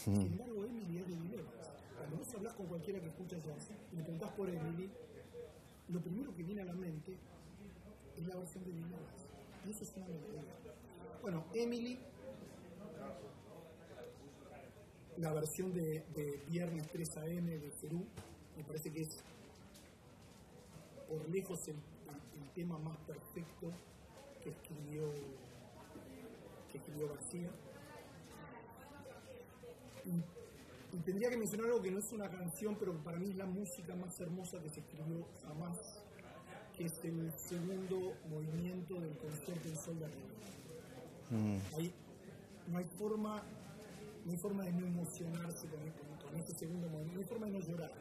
Mm. 0.05 0.21
Sin 0.21 0.21
embargo, 0.33 0.65
Emily 0.65 0.97
es 0.99 1.07
de 1.07 1.13
Evans. 1.13 1.71
Cuando 1.97 2.17
vos 2.17 2.35
hablas 2.35 2.53
con 2.53 2.67
cualquiera 2.67 2.99
que 2.99 3.07
escucha 3.07 3.37
jazz 3.37 3.71
y 3.91 3.95
le 3.95 4.03
por 4.03 4.49
Emily, 4.49 4.89
lo 5.89 6.01
primero 6.01 6.35
que 6.35 6.43
viene 6.43 6.61
a 6.61 6.65
la 6.65 6.73
mente 6.73 7.17
es 8.17 8.27
la 8.27 8.35
versión 8.35 8.63
de 8.65 8.71
Evans. 8.71 9.27
Y 9.65 9.71
eso 9.71 9.83
es 9.83 9.93
una. 9.95 10.05
Bueno, 11.21 11.45
Emily, 11.53 11.97
la 15.17 15.33
versión 15.33 15.73
de, 15.73 16.03
de 16.15 16.43
Viernes 16.49 16.87
3 16.91 17.17
AM 17.17 17.45
de 17.45 17.71
Perú, 17.81 18.05
me 18.57 18.63
parece 18.63 18.91
que 18.91 19.01
es 19.01 19.23
por 21.07 21.29
lejos 21.29 21.67
el, 21.67 21.75
tema 22.53 22.77
más 22.77 22.97
perfecto 22.99 23.69
que 24.41 24.49
escribió, 24.49 25.11
que 26.71 26.77
escribió 26.77 27.09
García. 27.09 27.49
Y, 30.05 30.95
y, 30.95 30.99
tendría 31.01 31.29
que 31.29 31.37
mencionar 31.37 31.67
algo 31.67 31.81
que 31.81 31.91
no 31.91 31.99
es 31.99 32.11
una 32.11 32.29
canción, 32.29 32.75
pero 32.79 32.93
para 33.03 33.17
mí 33.17 33.29
es 33.29 33.35
la 33.35 33.45
música 33.45 33.95
más 33.95 34.19
hermosa 34.19 34.61
que 34.61 34.69
se 34.69 34.79
escribió 34.79 35.25
jamás 35.43 36.01
que 36.77 36.85
es 36.85 37.05
el 37.05 37.31
segundo 37.37 38.13
movimiento 38.29 38.99
del 38.99 39.17
concierto 39.17 39.69
en 39.69 39.77
sol 39.77 39.99
de 39.99 40.05
arriba. 40.05 40.27
Mm. 41.31 41.57
no 42.71 42.77
hay 42.77 42.85
forma 42.99 43.43
no 44.25 44.31
hay 44.31 44.37
forma 44.37 44.63
de 44.63 44.71
no 44.73 44.85
emocionarse 44.85 45.67
con, 45.67 45.79
con, 46.29 46.39
este 46.39 46.53
segundo 46.53 46.87
movimiento, 46.87 47.15
no 47.15 47.19
hay 47.21 47.25
forma 47.25 47.45
de 47.47 47.51
no 47.53 47.59
llorar. 47.59 47.91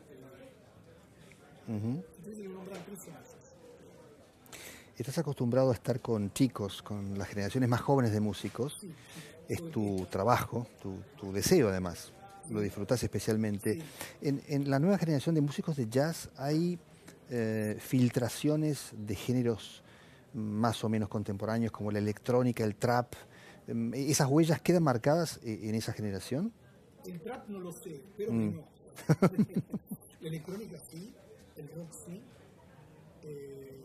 Estás 4.97 5.19
acostumbrado 5.19 5.71
a 5.71 5.75
estar 5.75 6.01
con 6.01 6.33
chicos, 6.33 6.83
con 6.83 7.19
las 7.19 7.29
generaciones 7.29 7.69
más 7.69 7.81
jóvenes 7.81 8.12
de 8.12 8.21
músicos. 8.21 8.81
Es 9.49 9.71
tu 9.71 10.07
trabajo, 10.11 10.67
tu, 10.83 10.97
tu, 11.19 11.33
deseo 11.33 11.69
además. 11.69 12.13
Lo 12.51 12.61
disfrutas 12.61 13.03
especialmente. 13.03 13.81
En, 14.21 14.43
en 14.49 14.69
la 14.69 14.79
nueva 14.79 14.99
generación 14.99 15.35
de 15.35 15.41
músicos 15.41 15.77
de 15.77 15.89
jazz 15.89 16.29
hay 16.37 16.79
eh, 17.31 17.77
filtraciones 17.81 18.91
de 18.93 19.15
géneros 19.15 19.83
más 20.35 20.85
o 20.85 20.91
menos 20.91 21.09
contemporáneos 21.09 21.73
como 21.73 21.91
la 21.91 21.99
electrónica, 21.99 22.65
el 22.65 22.77
trap. 22.77 23.15
Em, 23.67 23.95
¿Esas 23.95 24.29
huellas 24.29 24.61
quedan 24.61 24.83
marcadas 24.83 25.41
eh, 25.43 25.61
en 25.63 25.75
esa 25.75 25.95
generación? 25.95 26.53
El 27.07 27.21
trap 27.21 27.49
no 27.49 27.61
lo 27.61 27.73
sé, 27.73 28.03
pero 28.17 28.33
mm. 28.33 28.55
no. 28.57 28.69
la 30.21 30.29
electrónica 30.29 30.79
sí, 30.91 31.15
el 31.57 31.69
rock 31.69 31.93
sí. 31.93 32.21
Eh, 33.23 33.81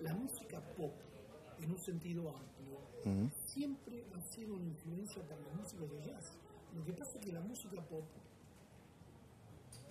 la 0.00 0.12
música 0.12 0.60
pop, 0.76 0.92
en 1.62 1.70
un 1.70 1.78
sentido 1.78 2.28
amplio, 2.28 2.53
siempre 3.46 4.04
ha 4.14 4.20
sido 4.20 4.54
una 4.54 4.66
influencia 4.66 5.22
para 5.28 5.40
los 5.40 5.54
músicos 5.54 5.90
de 5.90 6.06
jazz. 6.06 6.32
Lo 6.74 6.84
que 6.84 6.92
pasa 6.92 7.18
es 7.18 7.24
que 7.24 7.32
la 7.32 7.40
música 7.40 7.80
pop 7.82 8.04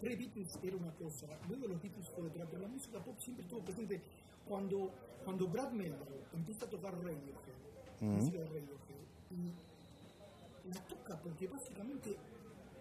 pre-Beatles 0.02 0.60
era 0.62 0.76
una 0.76 0.92
cosa, 0.96 1.28
luego 1.48 1.68
los 1.68 1.82
Beatles 1.82 2.10
fue 2.10 2.28
otra, 2.28 2.46
pero 2.46 2.64
la 2.64 2.68
música 2.68 3.00
pop 3.00 3.18
siempre 3.20 3.44
estuvo 3.44 3.62
presente. 3.64 4.02
Cuando, 4.48 4.92
cuando 5.24 5.48
Brad 5.48 5.72
Meldau 5.72 6.06
empieza 6.34 6.66
a 6.66 6.70
tocar 6.70 6.94
Radiohead, 6.94 8.02
música 8.02 8.40
de 8.40 8.46
Radiohead, 8.46 9.04
y 9.32 10.70
la 10.70 10.86
toca 10.88 11.18
porque 11.22 11.48
básicamente 11.48 12.18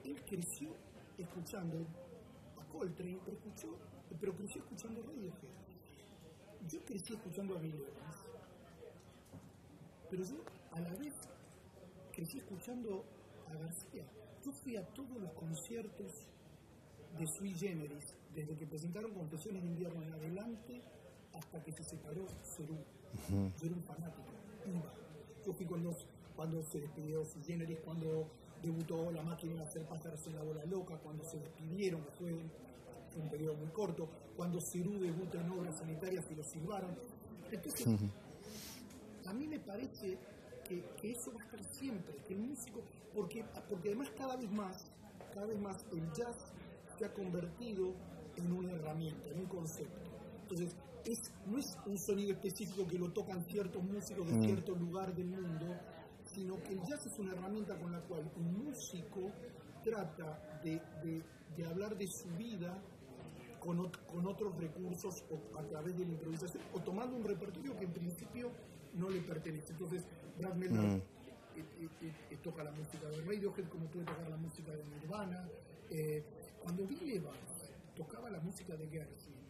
él 0.05 0.21
creció 0.25 0.75
escuchando 1.17 1.87
a 2.61 2.65
Coltrane, 2.73 3.19
pero, 3.25 3.37
escuchó, 3.37 3.77
pero 4.21 4.35
creció 4.35 4.63
escuchando 4.63 5.03
Radiohead. 5.03 5.53
Yo 6.69 6.85
crecí 6.85 7.15
escuchando 7.15 7.57
a 7.57 7.61
Bill 7.61 7.75
Evans, 7.75 8.32
pero 10.13 10.25
yo 10.25 10.37
a 10.73 10.81
la 10.81 10.91
vez 10.97 11.15
crecí 12.13 12.37
escuchando 12.37 13.03
a 13.49 13.55
García. 13.55 14.05
Yo 14.45 14.53
fui 14.53 14.77
a 14.77 14.85
todos 14.89 15.17
los 15.19 15.33
conciertos 15.33 16.29
de 17.19 17.27
Sui 17.39 17.55
Generis, 17.55 18.15
desde 18.35 18.55
que 18.55 18.67
presentaron 18.67 19.15
Confesiones 19.15 19.63
de 19.63 19.69
Invierno 19.71 20.03
en 20.03 20.13
adelante 20.13 20.83
hasta 21.33 21.65
que 21.65 21.73
se 21.73 21.83
separó 21.85 22.27
Cerú. 22.43 22.77
Yo 23.31 23.67
era 23.67 23.75
un 23.75 23.85
fanático, 23.85 24.29
iba. 24.67 24.93
Yo 25.47 25.53
fui 25.55 25.65
cuando, 25.65 25.97
cuando 26.37 26.63
se 26.65 26.81
despidió 26.81 27.25
Sui 27.25 27.43
Generis, 27.45 27.79
cuando 27.83 28.29
debutó 28.63 29.11
La 29.13 29.23
Máquina 29.23 29.55
de 29.55 29.63
Hacer 29.63 29.87
Pájaros 29.87 30.27
en 30.27 30.35
la 30.35 30.43
Bola 30.43 30.65
Loca, 30.67 30.99
cuando 30.99 31.25
se 31.25 31.39
despidieron, 31.39 32.05
que 32.05 32.11
fue 32.11 32.33
un 32.35 33.31
periodo 33.31 33.55
muy 33.55 33.69
corto, 33.69 34.11
cuando 34.37 34.61
Cerú 34.61 34.99
debuta 34.99 35.41
en 35.41 35.51
obras 35.53 35.79
sanitarias 35.79 36.31
y 36.31 36.35
lo 36.35 36.45
silbaron. 36.45 36.95
Entonces, 37.51 37.87
a 39.27 39.33
mí 39.33 39.47
me 39.47 39.61
parece 39.61 40.19
que, 40.65 40.83
que, 41.01 41.11
eso 41.11 41.33
va 41.35 41.41
a 41.41 41.45
estar 41.45 41.65
siempre, 41.75 42.17
que 42.27 42.35
el 42.35 42.41
músico, 42.41 42.81
porque, 43.15 43.45
porque 43.69 43.89
además 43.89 44.11
cada 44.17 44.37
vez 44.37 44.51
más, 44.51 44.77
cada 45.35 45.47
vez 45.47 45.59
más 45.61 45.77
el 45.93 46.13
jazz 46.13 46.37
se 46.99 47.05
ha 47.05 47.13
convertido 47.13 47.95
en 48.37 48.53
una 48.53 48.73
herramienta, 48.73 49.29
en 49.29 49.41
un 49.41 49.47
concepto. 49.47 50.11
Entonces, 50.43 50.77
no 51.47 51.59
es 51.59 51.67
un 51.87 51.99
sonido 51.99 52.33
específico 52.33 52.87
que 52.87 52.99
lo 52.99 53.13
tocan 53.13 53.45
ciertos 53.47 53.83
músicos 53.83 54.27
de 54.27 54.35
mm. 54.35 54.43
cierto 54.43 54.75
lugar 54.75 55.15
del 55.15 55.27
mundo, 55.27 55.67
sino 56.25 56.63
que 56.63 56.73
el 56.75 56.81
jazz 56.83 57.07
es 57.07 57.19
una 57.19 57.33
herramienta 57.33 57.77
con 57.79 57.93
la 57.93 58.01
cual 58.03 58.31
un 58.37 58.65
músico 58.65 59.33
trata 59.83 60.61
de, 60.63 61.65
hablar 61.67 61.97
de 61.97 62.07
su 62.07 62.29
vida 62.37 62.81
con, 63.61 63.81
otros 64.27 64.57
recursos 64.57 65.25
o 65.31 65.59
a 65.59 65.63
través 65.65 65.97
de 65.97 66.05
la 66.05 66.13
improvisación 66.13 66.63
o 66.73 66.81
tomando 66.81 67.17
un 67.17 67.25
repertorio 67.25 67.77
que 67.77 67.85
en 67.85 67.93
principio 67.93 68.51
no 68.95 69.09
le 69.09 69.21
pertenece. 69.21 69.73
Entonces, 69.73 70.05
Brad 70.39 70.55
Miller 70.55 70.81
mm. 70.81 70.97
eh, 70.97 71.65
eh, 72.03 72.13
eh, 72.31 72.39
toca 72.43 72.65
la 72.65 72.73
música 72.73 73.09
de 73.09 73.21
Radiohead 73.23 73.69
como 73.69 73.87
puede 73.87 74.07
tocar 74.07 74.29
la 74.29 74.37
música 74.37 74.73
de 74.73 74.85
Nirvana. 74.85 75.49
Cuando 76.63 76.87
Bill 76.87 77.17
Evans 77.17 77.73
tocaba 77.95 78.31
la 78.31 78.41
música 78.41 78.75
de 78.77 78.89
Gershwin, 78.89 79.43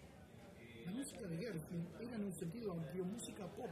la 0.87 0.93
música 0.93 1.29
de 1.29 1.37
Gershwin 1.37 1.87
era 2.01 2.17
en 2.17 2.25
un 2.25 2.33
sentido 2.33 2.73
amplio 2.73 3.05
música 3.05 3.47
pop, 3.55 3.71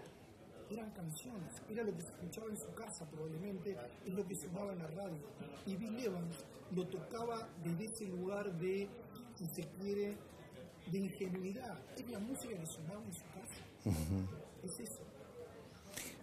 eran 0.71 0.91
canciones, 0.93 1.53
era 1.69 1.83
lo 1.83 1.93
que 1.97 2.03
se 2.03 2.13
escuchaba 2.13 2.49
en 2.49 2.57
su 2.57 2.73
casa 2.75 3.11
probablemente, 3.11 3.77
es 4.07 4.15
lo 4.15 4.25
que 4.25 4.37
sonaba 4.37 4.73
en 4.73 4.79
la 4.79 4.87
radio. 4.87 5.23
Y 5.67 5.77
Bill 5.77 5.99
Evans 5.99 6.45
lo 6.71 6.87
tocaba 6.87 7.49
desde 7.65 7.85
ese 7.87 8.05
lugar 8.07 8.57
de, 8.59 8.89
si 9.35 9.47
se 9.47 9.69
quiere, 9.81 10.17
de 10.93 10.99
ingenuidad. 10.99 11.79
Es 11.97 12.09
la 12.09 12.21
música 12.21 12.57
que 12.57 12.67
sonaba 12.67 13.03
en 13.05 13.15
su 13.15 13.25
casa. 13.25 13.65
Es 14.63 14.81
eso. 14.81 15.10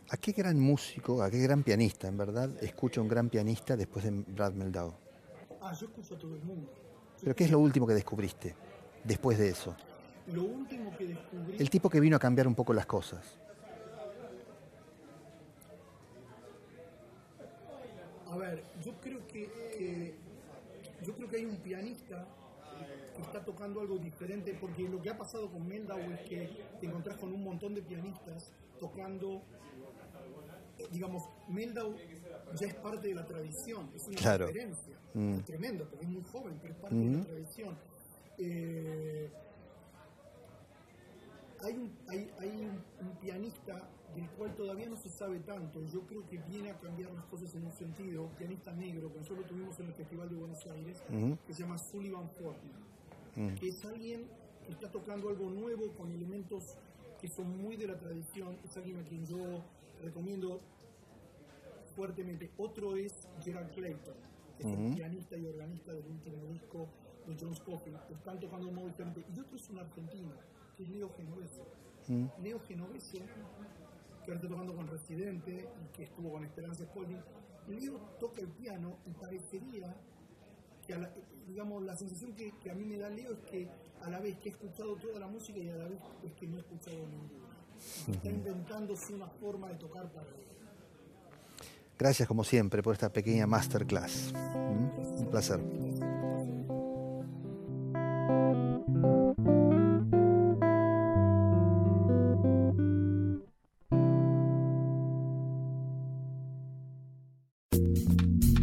¿A 0.09 0.15
qué 0.15 0.31
gran 0.31 0.57
músico, 0.57 1.21
a 1.21 1.29
qué 1.29 1.39
gran 1.39 1.63
pianista, 1.63 2.07
en 2.07 2.17
verdad, 2.17 2.49
escucha 2.63 3.01
un 3.01 3.09
gran 3.09 3.29
pianista 3.29 3.75
después 3.75 4.05
de 4.05 4.11
Brad 4.11 4.53
Meldau? 4.53 4.93
Ah, 5.59 5.73
yo 5.73 5.87
escucho 5.87 6.15
a 6.15 6.17
todo 6.17 6.33
el 6.33 6.41
mundo. 6.43 6.71
¿Pero 7.21 7.35
qué 7.35 7.43
es 7.43 7.51
lo 7.51 7.59
último 7.59 7.85
que 7.85 7.93
descubriste 7.93 8.55
después 9.03 9.37
de 9.37 9.49
eso? 9.49 9.75
Lo 10.27 10.43
último 10.43 10.95
que 10.97 11.07
descubrí... 11.07 11.57
El 11.59 11.69
tipo 11.69 11.89
que 11.89 11.99
vino 11.99 12.15
a 12.15 12.19
cambiar 12.19 12.47
un 12.47 12.55
poco 12.55 12.73
las 12.73 12.85
cosas. 12.85 13.37
A 18.31 18.37
ver, 18.37 18.63
yo 18.81 18.93
creo 19.01 19.27
que, 19.27 19.51
eh, 19.77 20.15
yo 21.03 21.13
creo 21.15 21.27
que 21.27 21.35
hay 21.35 21.45
un 21.45 21.57
pianista 21.57 22.25
que 23.13 23.21
está 23.23 23.43
tocando 23.43 23.81
algo 23.81 23.97
diferente, 23.97 24.57
porque 24.61 24.87
lo 24.87 25.01
que 25.01 25.09
ha 25.09 25.17
pasado 25.17 25.51
con 25.51 25.67
Meldau 25.67 25.99
es 25.99 26.21
que 26.21 26.49
te 26.79 26.85
encontrás 26.85 27.17
con 27.17 27.33
un 27.33 27.43
montón 27.43 27.73
de 27.75 27.81
pianistas 27.81 28.53
tocando 28.79 29.41
digamos, 30.91 31.23
Meldau 31.49 31.95
ya 32.59 32.67
es 32.67 32.75
parte 32.75 33.07
de 33.07 33.15
la 33.15 33.25
tradición, 33.25 33.89
es 33.95 34.07
una 34.07 34.17
Claro. 34.17 34.47
diferencia, 34.47 34.97
Mm. 35.13 35.33
es 35.35 35.45
tremendo, 35.45 35.89
porque 35.89 36.05
es 36.05 36.11
muy 36.11 36.23
joven, 36.23 36.57
pero 36.61 36.73
es 36.73 36.79
parte 36.79 36.95
de 36.95 37.05
la 37.09 37.17
Ujú. 37.17 37.25
tradición. 37.27 37.77
Eh, 38.37 39.31
hay 41.63 41.73
un, 41.73 41.97
hay, 42.07 42.31
hay 42.39 42.49
un, 42.49 43.07
un 43.07 43.15
pianista 43.19 43.89
del 44.15 44.29
cual 44.31 44.55
todavía 44.55 44.87
no 44.87 44.95
se 44.97 45.09
sabe 45.09 45.39
tanto, 45.39 45.81
yo 45.85 46.01
creo 46.07 46.27
que 46.27 46.37
viene 46.47 46.69
a 46.71 46.79
cambiar 46.79 47.11
las 47.11 47.25
cosas 47.25 47.53
en 47.55 47.65
un 47.65 47.71
sentido, 47.73 48.23
un 48.23 48.35
pianista 48.35 48.71
negro, 48.73 49.11
que 49.11 49.19
nosotros 49.19 49.45
tuvimos 49.47 49.79
en 49.79 49.87
el 49.87 49.93
Festival 49.93 50.29
de 50.29 50.35
Buenos 50.35 50.65
Aires, 50.67 51.03
Ujú. 51.09 51.37
que 51.45 51.53
se 51.53 51.61
llama 51.63 51.77
Sullivan 51.77 52.29
Fortman, 52.31 52.87
Mm. 53.35 53.55
que 53.55 53.67
es 53.69 53.85
alguien 53.85 54.27
que 54.65 54.71
está 54.73 54.91
tocando 54.91 55.29
algo 55.29 55.49
nuevo 55.49 55.91
con 55.93 56.11
elementos 56.11 56.77
que 57.21 57.27
son 57.29 57.57
muy 57.57 57.75
de 57.77 57.87
la 57.87 57.97
tradición, 57.97 58.57
es 58.63 58.75
alguien 58.77 58.97
a 58.99 59.03
quien 59.03 59.25
yo 59.25 59.63
recomiendo 60.01 60.61
fuertemente. 61.95 62.51
Otro 62.57 62.95
es 62.95 63.27
Gerard 63.43 63.71
Clayton, 63.71 64.15
que 64.57 64.63
pianista 64.95 65.37
y 65.37 65.45
organista 65.45 65.93
del 65.93 66.05
último 66.07 66.45
disco 66.51 66.87
de 67.27 67.35
John 67.39 67.55
Scofield, 67.55 68.05
que 68.07 68.13
están 68.13 68.39
tocando 68.39 68.67
un 68.67 68.75
modo 68.75 68.87
diferente. 68.87 69.23
Y 69.35 69.39
otro 69.39 69.55
es 69.57 69.69
un 69.69 69.79
argentino, 69.79 70.31
que 70.75 70.83
es 70.83 70.89
Leo 70.89 71.09
Genovese. 71.15 71.61
Mm. 72.07 72.25
Leo 72.43 72.59
Genovese, 72.61 73.17
que 73.19 74.31
ahora 74.31 74.35
está 74.35 74.47
tocando 74.47 74.75
con 74.75 74.87
Residente 74.87 75.67
y 75.83 75.95
que 75.95 76.03
estuvo 76.03 76.31
con 76.31 76.43
Esperanza 76.43 76.83
Spalding. 76.85 77.21
Leo 77.67 77.97
toca 78.19 78.41
el 78.41 78.47
piano 78.49 78.97
y 79.05 79.11
parecería 79.11 79.93
que, 80.85 80.93
a 80.93 80.99
la- 80.99 81.13
digamos, 81.47 81.83
la 81.83 81.95
sensación 81.97 82.33
que, 82.33 82.53
que 82.59 82.71
a 82.71 82.75
mí 82.75 82.85
me 82.85 82.97
da 82.97 83.09
Leo 83.09 83.33
es 83.33 83.39
que 83.39 83.67
a 84.01 84.09
la 84.09 84.19
vez 84.19 84.37
que 84.37 84.49
he 84.49 84.51
escuchado 84.51 84.95
toda 84.95 85.19
la 85.19 85.27
música 85.27 85.59
y 85.59 85.67
a 85.69 85.75
la 85.75 85.85
vez 85.89 85.99
es 86.23 86.31
que 86.33 86.47
no 86.47 86.57
he 86.57 86.59
escuchado 86.59 86.97
ninguna. 87.07 87.46
Está 88.11 88.29
inventándose 88.29 89.13
una 89.13 89.27
forma 89.27 89.67
de 89.69 89.75
tocar 89.75 90.11
para 90.11 90.27
él. 90.27 90.47
Gracias 91.97 92.27
como 92.27 92.43
siempre 92.43 92.83
por 92.83 92.93
esta 92.93 93.11
pequeña 93.11 93.47
masterclass. 93.47 94.31
Mm, 94.33 95.19
Un 95.19 95.27
placer. 95.31 95.59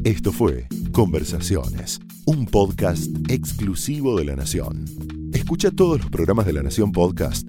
Esto 0.05 0.33
fue 0.33 0.69
Conversaciones, 0.93 1.99
un 2.27 2.47
podcast 2.47 3.11
exclusivo 3.29 4.17
de 4.17 4.27
La 4.27 4.37
Nación. 4.37 4.85
Escucha 5.33 5.71
todos 5.71 5.99
los 6.01 6.11
programas 6.11 6.47
de 6.47 6.53
La 6.53 6.63
Nación 6.63 6.93
Podcast 6.93 7.49